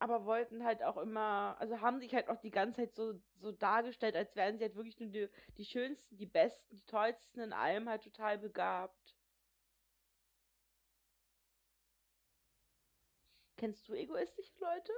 [0.05, 3.53] aber wollten halt auch immer, also haben sich halt auch die ganze Zeit so, so
[3.53, 7.53] dargestellt, als wären sie halt wirklich nur die, die schönsten, die besten, die tollsten in
[7.55, 9.17] allem halt total begabt.
[13.57, 14.93] Kennst du egoistische Leute?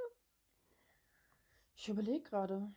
[1.76, 2.74] Ich überlege gerade.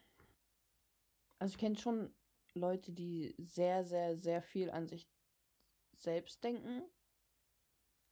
[1.39, 2.13] Also ich kenne schon
[2.53, 5.09] Leute, die sehr, sehr, sehr viel an sich
[5.95, 6.83] selbst denken.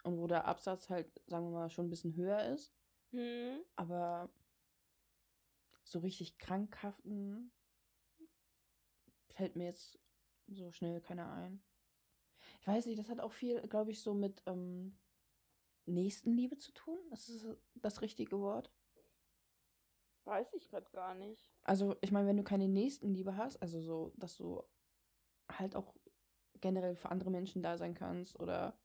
[0.04, 2.77] und wo der Absatz halt, sagen wir mal, schon ein bisschen höher ist.
[3.12, 3.60] Hm.
[3.76, 4.30] Aber
[5.84, 7.52] so richtig krankhaften
[9.30, 10.00] fällt mir jetzt
[10.48, 11.64] so schnell keiner ein.
[12.62, 14.98] Ich weiß nicht, das hat auch viel, glaube ich, so mit ähm,
[15.86, 17.00] Nächstenliebe zu tun.
[17.10, 18.72] Das ist das richtige Wort.
[20.26, 21.50] Weiß ich gerade gar nicht.
[21.64, 24.62] Also, ich meine, wenn du keine Nächstenliebe hast, also so, dass du
[25.50, 25.96] halt auch
[26.60, 28.78] generell für andere Menschen da sein kannst oder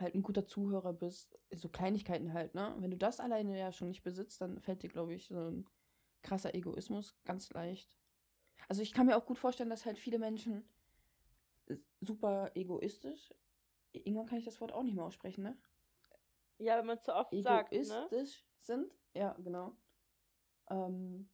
[0.00, 2.74] halt ein guter Zuhörer bist, so Kleinigkeiten halt, ne?
[2.78, 5.66] Wenn du das alleine ja schon nicht besitzt, dann fällt dir, glaube ich, so ein
[6.22, 7.96] krasser Egoismus ganz leicht.
[8.68, 10.64] Also ich kann mir auch gut vorstellen, dass halt viele Menschen
[12.00, 13.32] super egoistisch,
[13.92, 15.56] irgendwann kann ich das Wort auch nicht mehr aussprechen, ne?
[16.58, 18.26] Ja, wenn man zu oft egoistisch sagt, ne?
[18.60, 19.76] sind, ja, genau.
[20.68, 21.28] Ähm,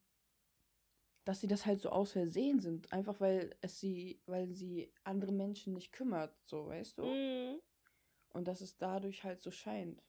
[1.24, 5.32] dass sie das halt so aus Versehen sind, einfach weil es sie, weil sie andere
[5.32, 7.04] Menschen nicht kümmert, so, weißt du?
[7.04, 7.60] Mhm.
[8.30, 10.02] Und dass es dadurch halt so scheint.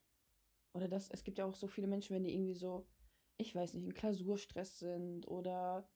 [0.74, 2.86] Oder dass, es gibt ja auch so viele Menschen, wenn die irgendwie so,
[3.38, 5.88] ich weiß nicht, in Klausurstress sind oder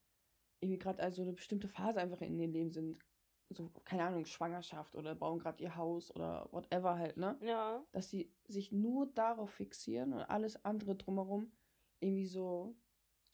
[0.60, 2.98] irgendwie gerade also eine bestimmte Phase einfach in ihrem Leben sind.
[3.50, 7.38] So, keine Ahnung, Schwangerschaft oder bauen gerade ihr Haus oder whatever halt, ne?
[7.42, 7.84] Ja.
[7.92, 11.52] Dass sie sich nur darauf fixieren und alles andere drumherum
[12.00, 12.74] irgendwie so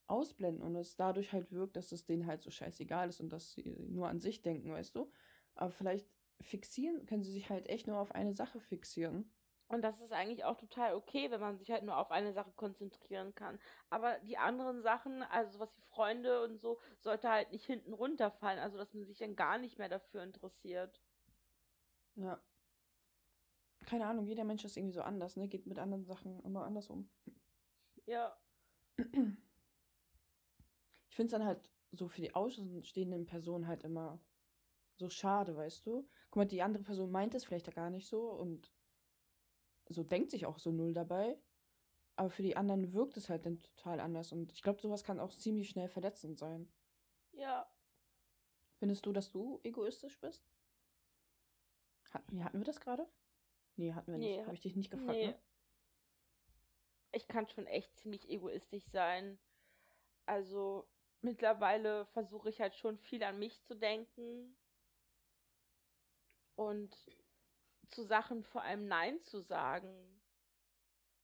[0.08, 3.52] ausblenden und es dadurch halt wirkt, dass es denen halt so scheißegal ist und dass
[3.52, 5.12] sie nur an sich denken, weißt du?
[5.54, 6.08] Aber vielleicht
[6.40, 9.30] fixieren können sie sich halt echt nur auf eine Sache fixieren.
[9.70, 12.52] Und das ist eigentlich auch total okay, wenn man sich halt nur auf eine Sache
[12.52, 13.58] konzentrieren kann.
[13.90, 18.58] Aber die anderen Sachen, also sowas wie Freunde und so, sollte halt nicht hinten runterfallen.
[18.58, 21.02] Also, dass man sich dann gar nicht mehr dafür interessiert.
[22.14, 22.42] Ja.
[23.84, 25.48] Keine Ahnung, jeder Mensch ist irgendwie so anders, ne?
[25.48, 27.10] Geht mit anderen Sachen immer anders um.
[28.06, 28.38] Ja.
[28.96, 29.04] Ich
[31.14, 34.18] finde es dann halt so für die außenstehenden Personen halt immer
[34.96, 36.08] so schade, weißt du?
[36.30, 38.72] Guck mal, die andere Person meint es vielleicht ja gar nicht so und
[39.88, 41.38] so denkt sich auch so null dabei.
[42.16, 44.32] Aber für die anderen wirkt es halt dann total anders.
[44.32, 46.70] Und ich glaube, sowas kann auch ziemlich schnell verletzend sein.
[47.32, 47.70] Ja.
[48.78, 50.44] Findest du, dass du egoistisch bist?
[52.10, 53.08] Hatten, hatten wir das gerade?
[53.76, 54.46] Nee, hatten wir Nee, nicht.
[54.46, 55.28] Habe ich dich nicht gefragt, Nee.
[55.28, 55.40] ne?
[57.12, 59.38] Ich kann schon echt ziemlich egoistisch sein.
[60.26, 60.88] Also
[61.20, 64.56] mittlerweile versuche ich halt schon viel an mich zu denken.
[66.58, 66.96] Und
[67.88, 70.20] zu Sachen vor allem Nein zu sagen.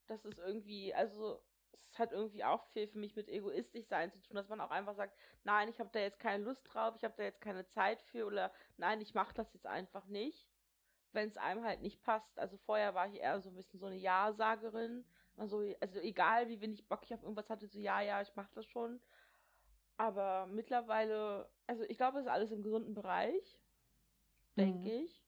[0.06, 1.42] Das ist irgendwie, also
[1.72, 4.70] es hat irgendwie auch viel für mich mit egoistisch sein zu tun, dass man auch
[4.70, 7.66] einfach sagt, nein, ich habe da jetzt keine Lust drauf, ich habe da jetzt keine
[7.66, 10.46] Zeit für oder nein, ich mache das jetzt einfach nicht,
[11.10, 12.38] wenn es einem halt nicht passt.
[12.38, 15.04] Also vorher war ich eher so ein bisschen so eine Ja-Sagerin,
[15.36, 18.54] also, also egal wie wenig Bock ich auf irgendwas hatte, so ja, ja, ich mache
[18.54, 19.00] das schon.
[19.96, 23.58] Aber mittlerweile, also ich glaube, es ist alles im gesunden Bereich,
[24.56, 25.04] denke Mhm.
[25.04, 25.23] ich.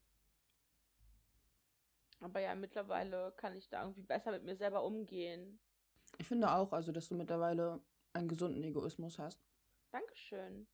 [2.20, 5.60] Aber ja, mittlerweile kann ich da irgendwie besser mit mir selber umgehen.
[6.18, 7.80] Ich finde auch, also, dass du mittlerweile
[8.12, 9.40] einen gesunden Egoismus hast.
[9.92, 10.66] Dankeschön.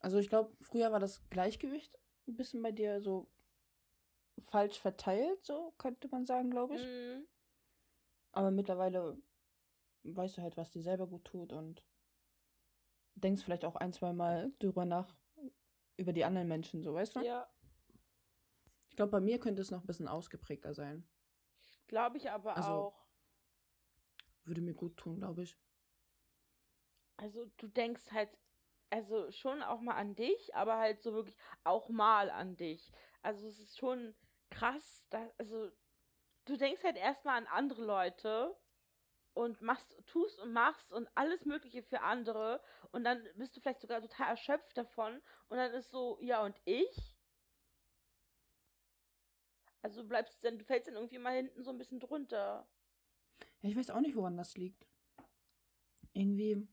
[0.00, 3.28] Also ich glaube, früher war das Gleichgewicht ein bisschen bei dir so
[4.38, 6.82] falsch verteilt, so könnte man sagen, glaube ich.
[6.82, 7.26] Mhm.
[8.32, 9.20] Aber mittlerweile
[10.04, 11.84] weißt du halt, was dir selber gut tut und
[13.14, 15.14] denkst vielleicht auch ein, zwei Mal drüber nach,
[16.00, 17.20] über die anderen Menschen, so weißt du?
[17.20, 17.46] Ja,
[18.88, 21.06] Ich glaube, bei mir könnte es noch ein bisschen ausgeprägter sein.
[21.86, 23.06] glaube ich aber Also- auch.
[24.44, 25.58] Würde mir gut tun, glaube ich.
[27.16, 28.30] Also du denkst halt,
[28.90, 32.90] also schon auch mal an dich, aber halt so wirklich auch mal an dich.
[33.22, 34.14] Also es ist schon
[34.50, 35.70] krass, da, also
[36.46, 38.56] du denkst halt erstmal an andere Leute
[39.34, 42.60] und machst, tust und machst und alles Mögliche für andere
[42.92, 46.60] und dann bist du vielleicht sogar total erschöpft davon und dann ist so, ja und
[46.64, 47.16] ich?
[49.82, 52.68] Also du bleibst dann, du fällst dann irgendwie mal hinten so ein bisschen drunter.
[53.62, 54.86] Ja, ich weiß auch nicht, woran das liegt.
[56.12, 56.66] Irgendwie.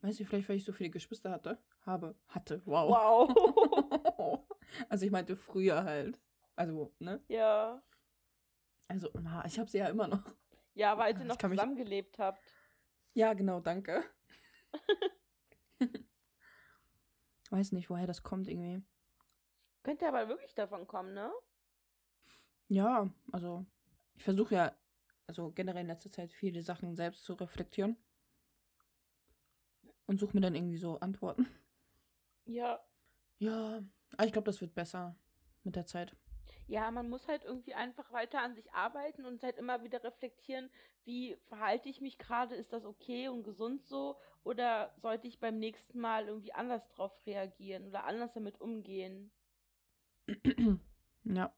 [0.00, 1.58] Weiß ich, vielleicht, weil ich so viele Geschwister hatte.
[1.82, 2.16] Habe.
[2.28, 2.60] Hatte.
[2.64, 2.90] Wow.
[2.90, 4.48] Wow.
[4.88, 6.20] also ich meinte früher halt.
[6.56, 7.22] Also, ne?
[7.28, 7.82] ja.
[8.88, 10.24] Also, na, ich habe sie ja immer noch.
[10.74, 12.40] Ja, weil ihr noch kann mich- zusammengelebt habt.
[13.14, 14.02] Ja, genau, danke.
[17.50, 18.82] Weiß nicht, woher das kommt irgendwie.
[19.82, 21.30] Könnte aber wirklich davon kommen, ne?
[22.68, 23.66] Ja, also
[24.14, 24.76] ich versuche ja,
[25.26, 27.96] also generell in letzter Zeit viele Sachen selbst zu reflektieren.
[30.06, 31.46] Und suche mir dann irgendwie so Antworten.
[32.44, 32.80] Ja.
[33.38, 33.82] Ja,
[34.16, 35.16] aber ich glaube, das wird besser
[35.64, 36.16] mit der Zeit.
[36.72, 40.70] Ja, man muss halt irgendwie einfach weiter an sich arbeiten und halt immer wieder reflektieren,
[41.04, 45.58] wie verhalte ich mich gerade, ist das okay und gesund so oder sollte ich beim
[45.58, 49.30] nächsten Mal irgendwie anders drauf reagieren oder anders damit umgehen?
[51.24, 51.54] ja.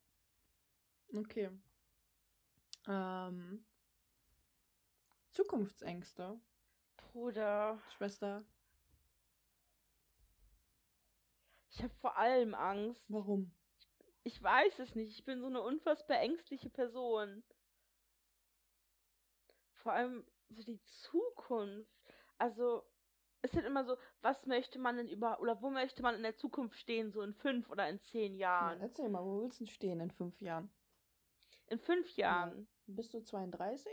[1.14, 1.48] Okay.
[2.88, 3.64] Ähm.
[5.30, 6.40] Zukunftsängste.
[6.96, 7.78] Bruder.
[7.96, 8.44] Schwester.
[11.70, 13.04] Ich habe vor allem Angst.
[13.06, 13.52] Warum?
[14.24, 15.10] Ich weiß es nicht.
[15.10, 17.44] Ich bin so eine unfassbar ängstliche Person.
[19.74, 21.90] Vor allem so die Zukunft.
[22.38, 22.82] Also,
[23.42, 26.22] es ist halt immer so, was möchte man denn über, oder wo möchte man in
[26.22, 28.78] der Zukunft stehen, so in fünf oder in zehn Jahren?
[28.78, 30.70] Ja, erzähl mal, wo willst du stehen in fünf Jahren?
[31.66, 32.60] In fünf Jahren?
[32.60, 32.94] Ja.
[32.94, 33.90] Bist du 32?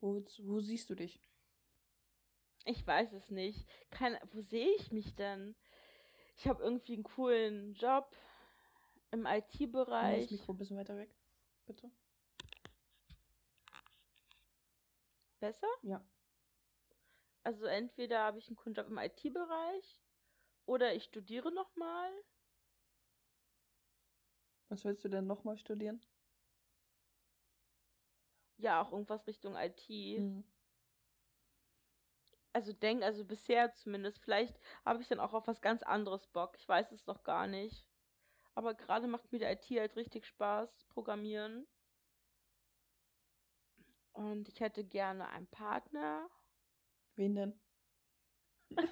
[0.00, 1.20] Wo, wo siehst du dich?
[2.64, 3.68] Ich weiß es nicht.
[3.90, 5.56] Keine, wo sehe ich mich denn?
[6.42, 8.16] Ich habe irgendwie einen coolen Job
[9.12, 10.22] im IT-Bereich.
[10.22, 11.14] Das Mikro ein bisschen weiter weg,
[11.66, 11.88] bitte.
[15.38, 15.68] Besser?
[15.82, 16.04] Ja.
[17.44, 20.00] Also entweder habe ich einen coolen Job im IT-Bereich
[20.66, 22.10] oder ich studiere nochmal.
[24.68, 26.04] Was willst du denn nochmal studieren?
[28.56, 29.88] Ja, auch irgendwas Richtung IT.
[29.88, 30.51] Mhm
[32.52, 36.56] also denke, also bisher zumindest, vielleicht habe ich dann auch auf was ganz anderes Bock.
[36.58, 37.86] Ich weiß es noch gar nicht.
[38.54, 41.66] Aber gerade macht mir die IT halt richtig Spaß, Programmieren.
[44.12, 46.28] Und ich hätte gerne einen Partner.
[47.16, 47.60] Wen denn?
[48.76, 48.82] ah,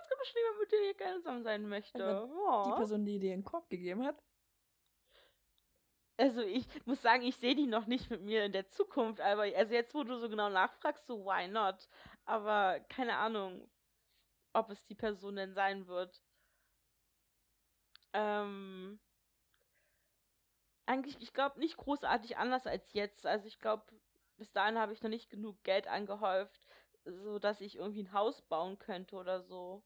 [0.00, 2.28] es gibt bestimmt jemanden, mit dem ich gerne zusammen sein möchte.
[2.28, 2.64] Oh.
[2.66, 4.20] Die Person, die dir einen Korb gegeben hat?
[6.18, 9.42] Also ich muss sagen, ich sehe die noch nicht mit mir in der Zukunft, aber
[9.42, 11.88] also jetzt, wo du so genau nachfragst, so why not?
[12.24, 13.68] Aber keine Ahnung,
[14.52, 16.22] ob es die Person denn sein wird.
[18.12, 18.98] Ähm,
[20.86, 23.26] eigentlich, ich glaube, nicht großartig anders als jetzt.
[23.26, 23.84] Also ich glaube,
[24.38, 26.66] bis dahin habe ich noch nicht genug Geld angehäuft,
[27.04, 29.82] so dass ich irgendwie ein Haus bauen könnte oder so.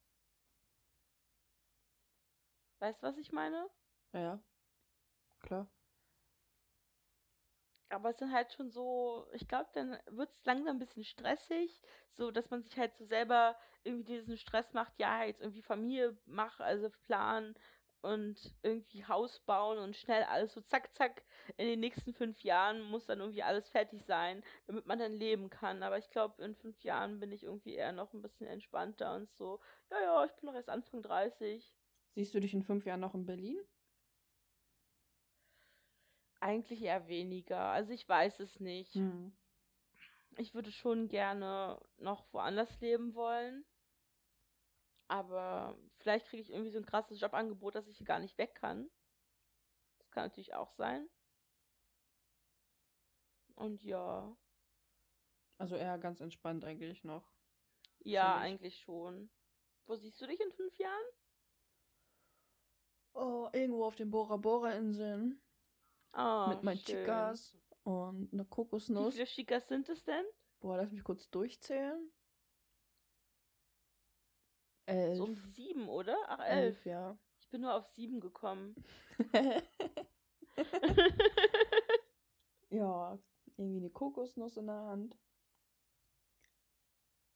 [2.78, 3.68] Weißt du, was ich meine?
[4.12, 4.40] Ja.
[5.40, 5.66] Klar
[7.90, 11.82] aber es sind halt schon so, ich glaube, dann wird es langsam ein bisschen stressig,
[12.12, 16.16] so dass man sich halt so selber irgendwie diesen Stress macht, ja, jetzt irgendwie Familie
[16.26, 17.54] mach, also planen
[18.02, 21.22] und irgendwie Haus bauen und schnell alles so zack, zack,
[21.56, 25.50] in den nächsten fünf Jahren muss dann irgendwie alles fertig sein, damit man dann leben
[25.50, 25.82] kann.
[25.82, 29.30] Aber ich glaube, in fünf Jahren bin ich irgendwie eher noch ein bisschen entspannter und
[29.32, 29.60] so,
[29.90, 31.74] ja, ja, ich bin noch erst Anfang 30.
[32.14, 33.58] Siehst du dich in fünf Jahren noch in Berlin?
[36.40, 37.60] Eigentlich eher weniger.
[37.60, 38.94] Also ich weiß es nicht.
[38.94, 39.32] Hm.
[40.36, 43.64] Ich würde schon gerne noch woanders leben wollen.
[45.08, 48.54] Aber vielleicht kriege ich irgendwie so ein krasses Jobangebot, dass ich hier gar nicht weg
[48.54, 48.88] kann.
[49.98, 51.08] Das kann natürlich auch sein.
[53.56, 54.34] Und ja.
[55.58, 57.30] Also eher ganz entspannt eigentlich noch.
[57.98, 59.30] Ja, eigentlich schon.
[59.86, 61.06] Wo siehst du dich in fünf Jahren?
[63.12, 65.42] Oh, irgendwo auf den Bora Bora Inseln.
[66.12, 66.96] Oh, mit meinen schön.
[66.96, 69.14] Chicas und eine Kokosnuss.
[69.14, 70.24] Wie viele Chicas sind es denn?
[70.60, 72.10] Boah, lass mich kurz durchzählen.
[74.86, 75.16] Elf.
[75.16, 76.16] So um sieben, oder?
[76.26, 76.76] Ach, elf.
[76.76, 77.18] elf ja.
[77.40, 78.74] Ich bin nur auf sieben gekommen.
[82.70, 83.18] ja,
[83.56, 85.16] irgendwie eine Kokosnuss in der Hand.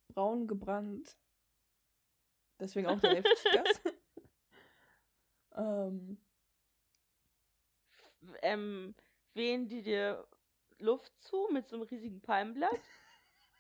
[0.09, 1.17] Braun gebrannt.
[2.61, 3.81] Deswegen auch der elf Chicas.
[5.57, 6.24] ähm,
[8.43, 8.95] ähm,
[9.35, 10.27] wehen die dir
[10.79, 12.81] Luft zu mit so einem riesigen Palmblatt?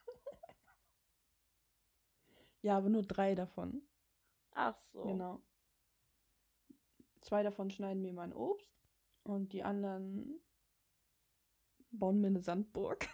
[2.62, 3.82] ja, aber nur drei davon.
[4.52, 5.02] Ach so.
[5.02, 5.42] Genau.
[7.20, 8.70] Zwei davon schneiden mir mein Obst
[9.22, 10.40] und die anderen
[11.90, 13.08] bauen mir eine Sandburg.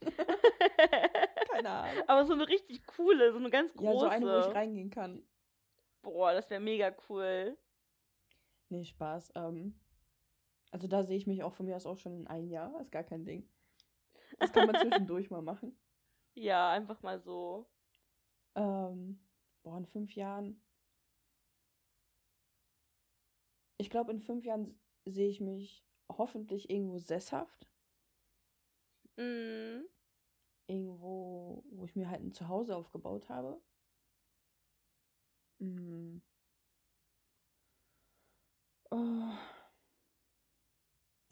[1.50, 2.04] Keine Ahnung.
[2.08, 3.92] Aber so eine richtig coole, so eine ganz große.
[3.92, 5.24] Ja, so eine, wo ich reingehen kann.
[6.02, 7.56] Boah, das wäre mega cool.
[8.68, 9.32] Nee, Spaß.
[9.36, 9.78] Ähm,
[10.74, 12.80] also da sehe ich mich auch von mir aus auch schon in ein Jahr.
[12.80, 13.48] Ist gar kein Ding.
[14.40, 15.78] Das kann man zwischendurch mal machen.
[16.34, 17.70] Ja, einfach mal so.
[18.56, 19.20] Ähm,
[19.62, 20.60] boah, in fünf Jahren.
[23.76, 27.68] Ich glaube, in fünf Jahren sehe ich mich hoffentlich irgendwo sesshaft.
[29.16, 29.84] Mhm.
[30.66, 33.62] Irgendwo, wo ich mir halt ein Zuhause aufgebaut habe.
[35.60, 36.20] Mhm.
[38.90, 39.53] Oh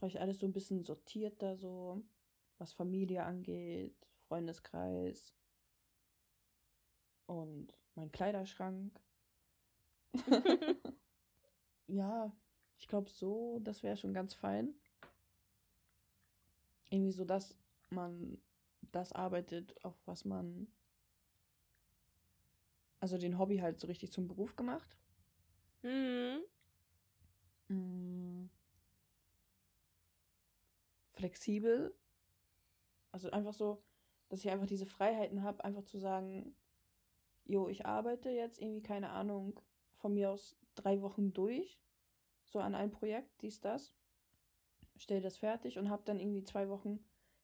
[0.03, 2.03] vielleicht alles so ein bisschen sortierter, so
[2.59, 3.95] was Familie angeht,
[4.27, 5.33] Freundeskreis
[7.27, 9.01] und mein Kleiderschrank.
[11.87, 12.33] ja,
[12.79, 14.75] ich glaube so, das wäre schon ganz fein.
[16.91, 17.57] Irgendwie so, dass
[17.91, 18.39] man
[18.91, 20.67] das arbeitet, auf was man
[22.99, 24.97] also den Hobby halt so richtig zum Beruf gemacht.
[25.83, 26.41] Mhm.
[27.69, 28.22] Mm.
[31.23, 31.95] Flexibel.
[33.13, 33.81] Also einfach so,
[34.29, 36.57] dass ich einfach diese Freiheiten habe, einfach zu sagen,
[37.45, 39.61] jo, ich arbeite jetzt irgendwie, keine Ahnung,
[39.99, 41.81] von mir aus drei Wochen durch,
[42.45, 43.95] so an ein Projekt, dies, das,
[44.97, 46.99] stelle das fertig und habe dann irgendwie zwei Wochen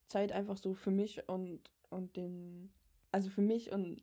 [0.06, 2.72] Zeit einfach so für mich und, und den,
[3.12, 4.02] also für mich und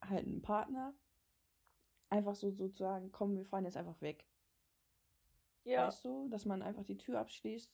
[0.00, 0.94] halt einen Partner,
[2.08, 4.24] einfach so sozusagen, komm, wir fahren jetzt einfach weg.
[5.64, 5.88] Ja.
[5.88, 7.70] Weißt du, dass man einfach die Tür abschließt,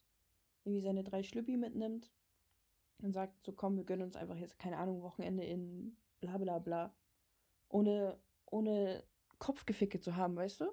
[0.64, 2.11] irgendwie seine drei Schlüppi mitnimmt
[3.02, 6.58] und sagt, so komm, wir gönnen uns einfach jetzt, keine Ahnung, Wochenende in bla bla
[6.58, 6.94] bla.
[7.68, 9.04] Ohne, ohne
[9.38, 10.72] Kopfgeficke zu haben, weißt du?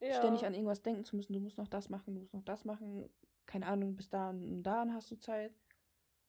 [0.00, 0.14] ja.
[0.14, 2.64] Ständig an irgendwas denken zu müssen, du musst noch das machen, du musst noch das
[2.64, 3.08] machen,
[3.46, 5.54] keine Ahnung, bis da und da hast du Zeit.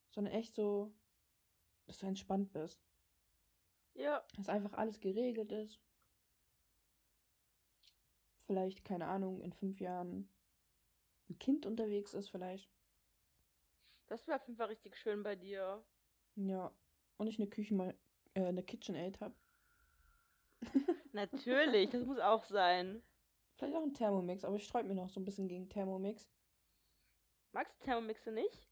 [0.10, 0.94] Sondern echt so,
[1.86, 2.84] dass du entspannt bist.
[3.94, 4.26] Ja.
[4.36, 5.80] Dass einfach alles geregelt ist.
[8.46, 10.30] Vielleicht, keine Ahnung, in fünf Jahren
[11.32, 12.70] ein Kind unterwegs ist, vielleicht.
[14.08, 15.84] Das wäre auf jeden Fall richtig schön bei dir.
[16.36, 16.74] Ja.
[17.18, 17.98] Und ich eine Küchen mal,
[18.34, 19.36] äh, eine KitchenAid habe.
[21.14, 23.02] Natürlich, das muss auch sein.
[23.56, 26.30] Vielleicht auch ein Thermomix, aber ich sträube mir noch so ein bisschen gegen Thermomix.
[27.54, 28.68] Magst du Thermomixe nicht?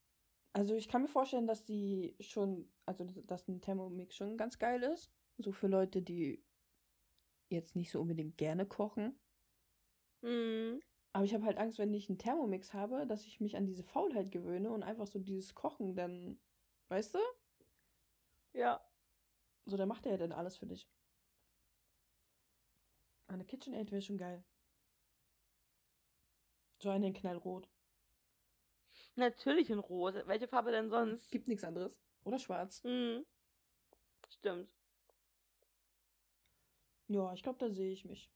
[0.54, 4.84] Also ich kann mir vorstellen, dass die schon, also dass ein Thermomix schon ganz geil
[4.84, 5.12] ist.
[5.38, 6.44] So für Leute, die
[7.50, 9.20] jetzt nicht so unbedingt gerne kochen.
[10.22, 10.82] Mhm.
[11.12, 13.84] Aber ich habe halt Angst, wenn ich einen Thermomix habe, dass ich mich an diese
[13.84, 16.40] Faulheit gewöhne und einfach so dieses Kochen dann,
[16.90, 17.20] weißt du?
[18.54, 18.82] Ja.
[19.66, 20.88] So, der macht er ja dann alles für dich.
[23.28, 24.44] Eine KitchenAid wäre schon geil.
[26.80, 27.70] So eine in Knallrot.
[29.16, 30.16] Natürlich in Rot.
[30.28, 31.30] Welche Farbe denn sonst?
[31.30, 32.00] Gibt nichts anderes.
[32.24, 32.84] Oder schwarz.
[32.84, 33.26] Mhm.
[34.30, 34.70] Stimmt.
[37.08, 38.32] Ja, ich glaube, da sehe ich mich.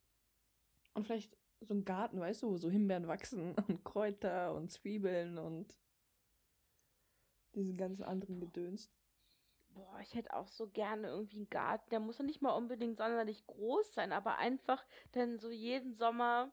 [0.93, 5.37] Und vielleicht so ein Garten, weißt du, wo so Himbeeren wachsen und Kräuter und Zwiebeln
[5.37, 5.77] und
[7.55, 8.91] diesen ganzen anderen Gedöns.
[9.69, 11.89] Boah, ich hätte auch so gerne irgendwie einen Garten.
[11.89, 14.83] Der muss ja nicht mal unbedingt sonderlich groß sein, aber einfach
[15.13, 16.51] dann so jeden Sommer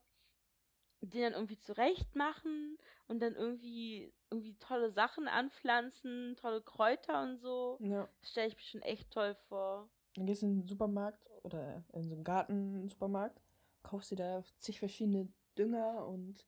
[1.02, 7.38] den dann irgendwie zurecht machen und dann irgendwie irgendwie tolle Sachen anpflanzen, tolle Kräuter und
[7.38, 7.78] so.
[7.80, 8.08] Ja.
[8.20, 9.88] Das stelle ich mir schon echt toll vor.
[10.14, 13.40] Dann gehst du in den Supermarkt oder in so einen Garten-Supermarkt,
[13.82, 16.46] kaufst dir da zig verschiedene Dünger und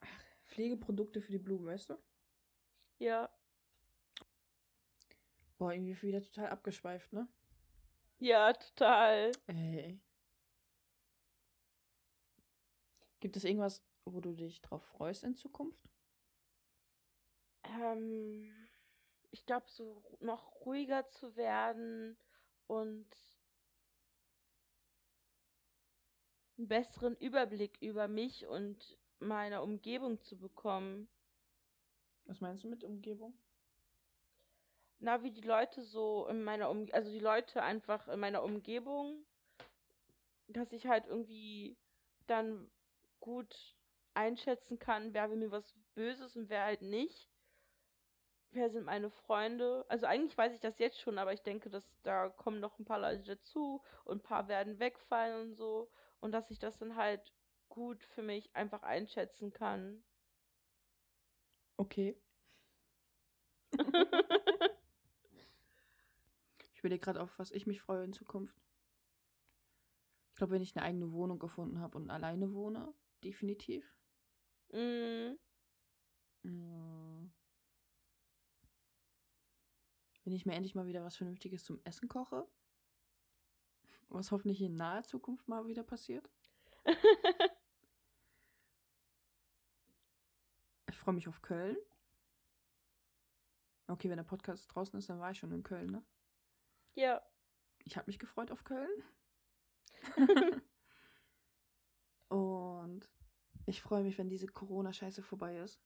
[0.00, 1.98] ach, Pflegeprodukte für die Blumen, weißt du?
[2.98, 3.30] Ja.
[5.58, 7.28] Boah, irgendwie wieder total abgeschweift, ne?
[8.18, 9.32] Ja, total.
[9.46, 10.00] Ey.
[13.20, 15.88] Gibt es irgendwas, wo du dich drauf freust in Zukunft?
[17.64, 18.52] Ähm,
[19.30, 22.16] ich glaube, so noch ruhiger zu werden
[22.66, 23.06] und
[26.62, 31.08] einen besseren Überblick über mich und meine Umgebung zu bekommen.
[32.26, 33.34] Was meinst du mit Umgebung?
[35.00, 39.24] Na, wie die Leute so in meiner um also die Leute einfach in meiner Umgebung,
[40.46, 41.76] dass ich halt irgendwie
[42.28, 42.70] dann
[43.18, 43.74] gut
[44.14, 47.28] einschätzen kann, wer will mir was Böses und wer halt nicht.
[48.52, 49.84] Wer sind meine Freunde?
[49.88, 52.84] Also eigentlich weiß ich das jetzt schon, aber ich denke, dass da kommen noch ein
[52.84, 55.90] paar Leute dazu und ein paar werden wegfallen und so.
[56.22, 57.34] Und dass ich das dann halt
[57.68, 60.02] gut für mich einfach einschätzen kann.
[61.78, 62.16] Okay.
[66.74, 68.60] Ich überlege gerade auf, was ich mich freue in Zukunft.
[70.30, 72.92] Ich glaube, wenn ich eine eigene Wohnung gefunden habe und alleine wohne,
[73.24, 73.96] definitiv.
[74.72, 75.36] mm,
[76.44, 77.30] Mm.
[80.24, 82.46] Wenn ich mir endlich mal wieder was Vernünftiges zum Essen koche.
[84.12, 86.28] Was hoffentlich in naher Zukunft mal wieder passiert.
[90.88, 91.76] Ich freue mich auf Köln.
[93.88, 96.04] Okay, wenn der Podcast draußen ist, dann war ich schon in Köln, ne?
[96.94, 97.20] ja.
[97.84, 99.02] Ich habe mich gefreut auf Köln.
[102.28, 103.10] Und
[103.66, 105.82] ich freue mich, wenn diese Corona-Scheiße vorbei ist.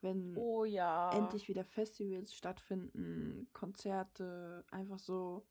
[0.00, 1.10] Wenn Oh ja.
[1.12, 5.46] endlich wieder Festivals stattfinden, Konzerte, einfach so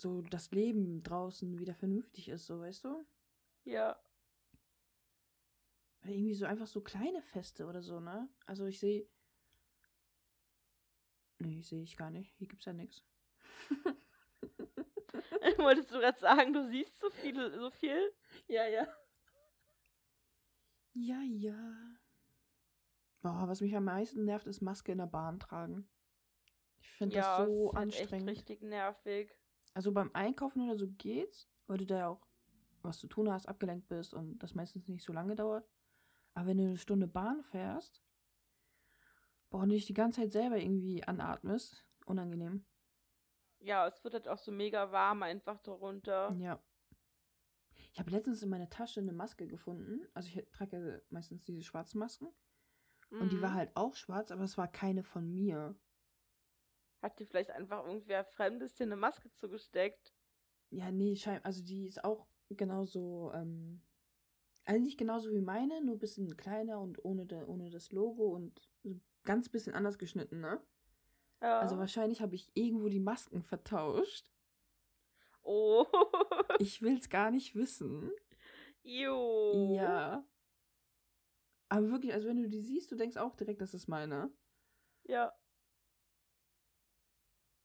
[0.00, 3.06] so das Leben draußen wieder vernünftig ist, so weißt du?
[3.64, 3.98] Ja.
[6.02, 8.28] Oder irgendwie so einfach so kleine Feste oder so, ne?
[8.46, 9.06] Also ich sehe
[11.40, 12.34] Nee, sehe ich gar nicht.
[12.36, 13.02] Hier gibt's ja nichts.
[15.56, 18.12] Wolltest du gerade sagen, du siehst so viel, so viel?
[18.46, 18.86] Ja, ja.
[20.92, 21.96] Ja, ja.
[23.22, 25.88] Boah, was mich am meisten nervt, ist Maske in der Bahn tragen.
[26.80, 28.28] Ich finde ja, das so ist halt echt anstrengend.
[28.28, 29.34] richtig nervig.
[29.74, 32.26] Also beim Einkaufen oder so geht's, weil du da ja auch
[32.82, 35.68] was zu tun hast, abgelenkt bist und das meistens nicht so lange dauert.
[36.34, 38.02] Aber wenn du eine Stunde Bahn fährst,
[39.50, 42.64] boah, und dich die ganze Zeit selber irgendwie anatmest, unangenehm.
[43.60, 46.34] Ja, es wird halt auch so mega warm einfach darunter.
[46.38, 46.62] Ja.
[47.92, 50.06] Ich habe letztens in meiner Tasche eine Maske gefunden.
[50.14, 52.28] Also ich trage ja meistens diese schwarzen Masken.
[53.18, 53.54] Und die war Mhm.
[53.54, 55.76] halt auch schwarz, aber es war keine von mir.
[57.02, 60.14] Hat dir vielleicht einfach irgendwer Fremdes dir eine Maske zugesteckt?
[60.70, 63.82] Ja, nee, schein also die ist auch genauso, ähm,
[64.64, 68.60] eigentlich genauso wie meine, nur ein bisschen kleiner und ohne, de, ohne das Logo und
[68.82, 70.60] so ganz bisschen anders geschnitten, ne?
[71.40, 71.60] Ja.
[71.60, 74.30] Also wahrscheinlich habe ich irgendwo die Masken vertauscht.
[75.42, 75.86] oh.
[76.58, 78.10] Ich will's gar nicht wissen.
[78.82, 79.74] Jo.
[79.74, 80.26] Ja.
[81.70, 84.30] Aber wirklich, also wenn du die siehst, du denkst auch direkt, das ist meine.
[85.04, 85.32] Ja.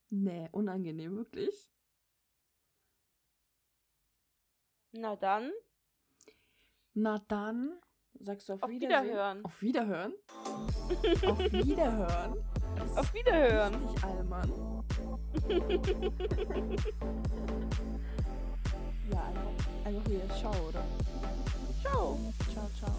[0.10, 1.70] Nee, unangenehm, wirklich.
[4.92, 5.52] Na dann,
[6.94, 7.82] Na dann,
[8.20, 8.70] sagst du auf, auf.
[8.70, 9.44] Wiederhören.
[9.44, 10.14] Auf Wiederhören?
[11.28, 12.46] auf Wiederhören?
[12.96, 13.74] Auf Wiederhören.
[13.76, 14.50] Richtig, Allmann.
[19.12, 20.84] ja, einfach, einfach wieder Ciao, oder?
[21.82, 22.20] Ciao.
[22.54, 22.96] Ciao, ciao.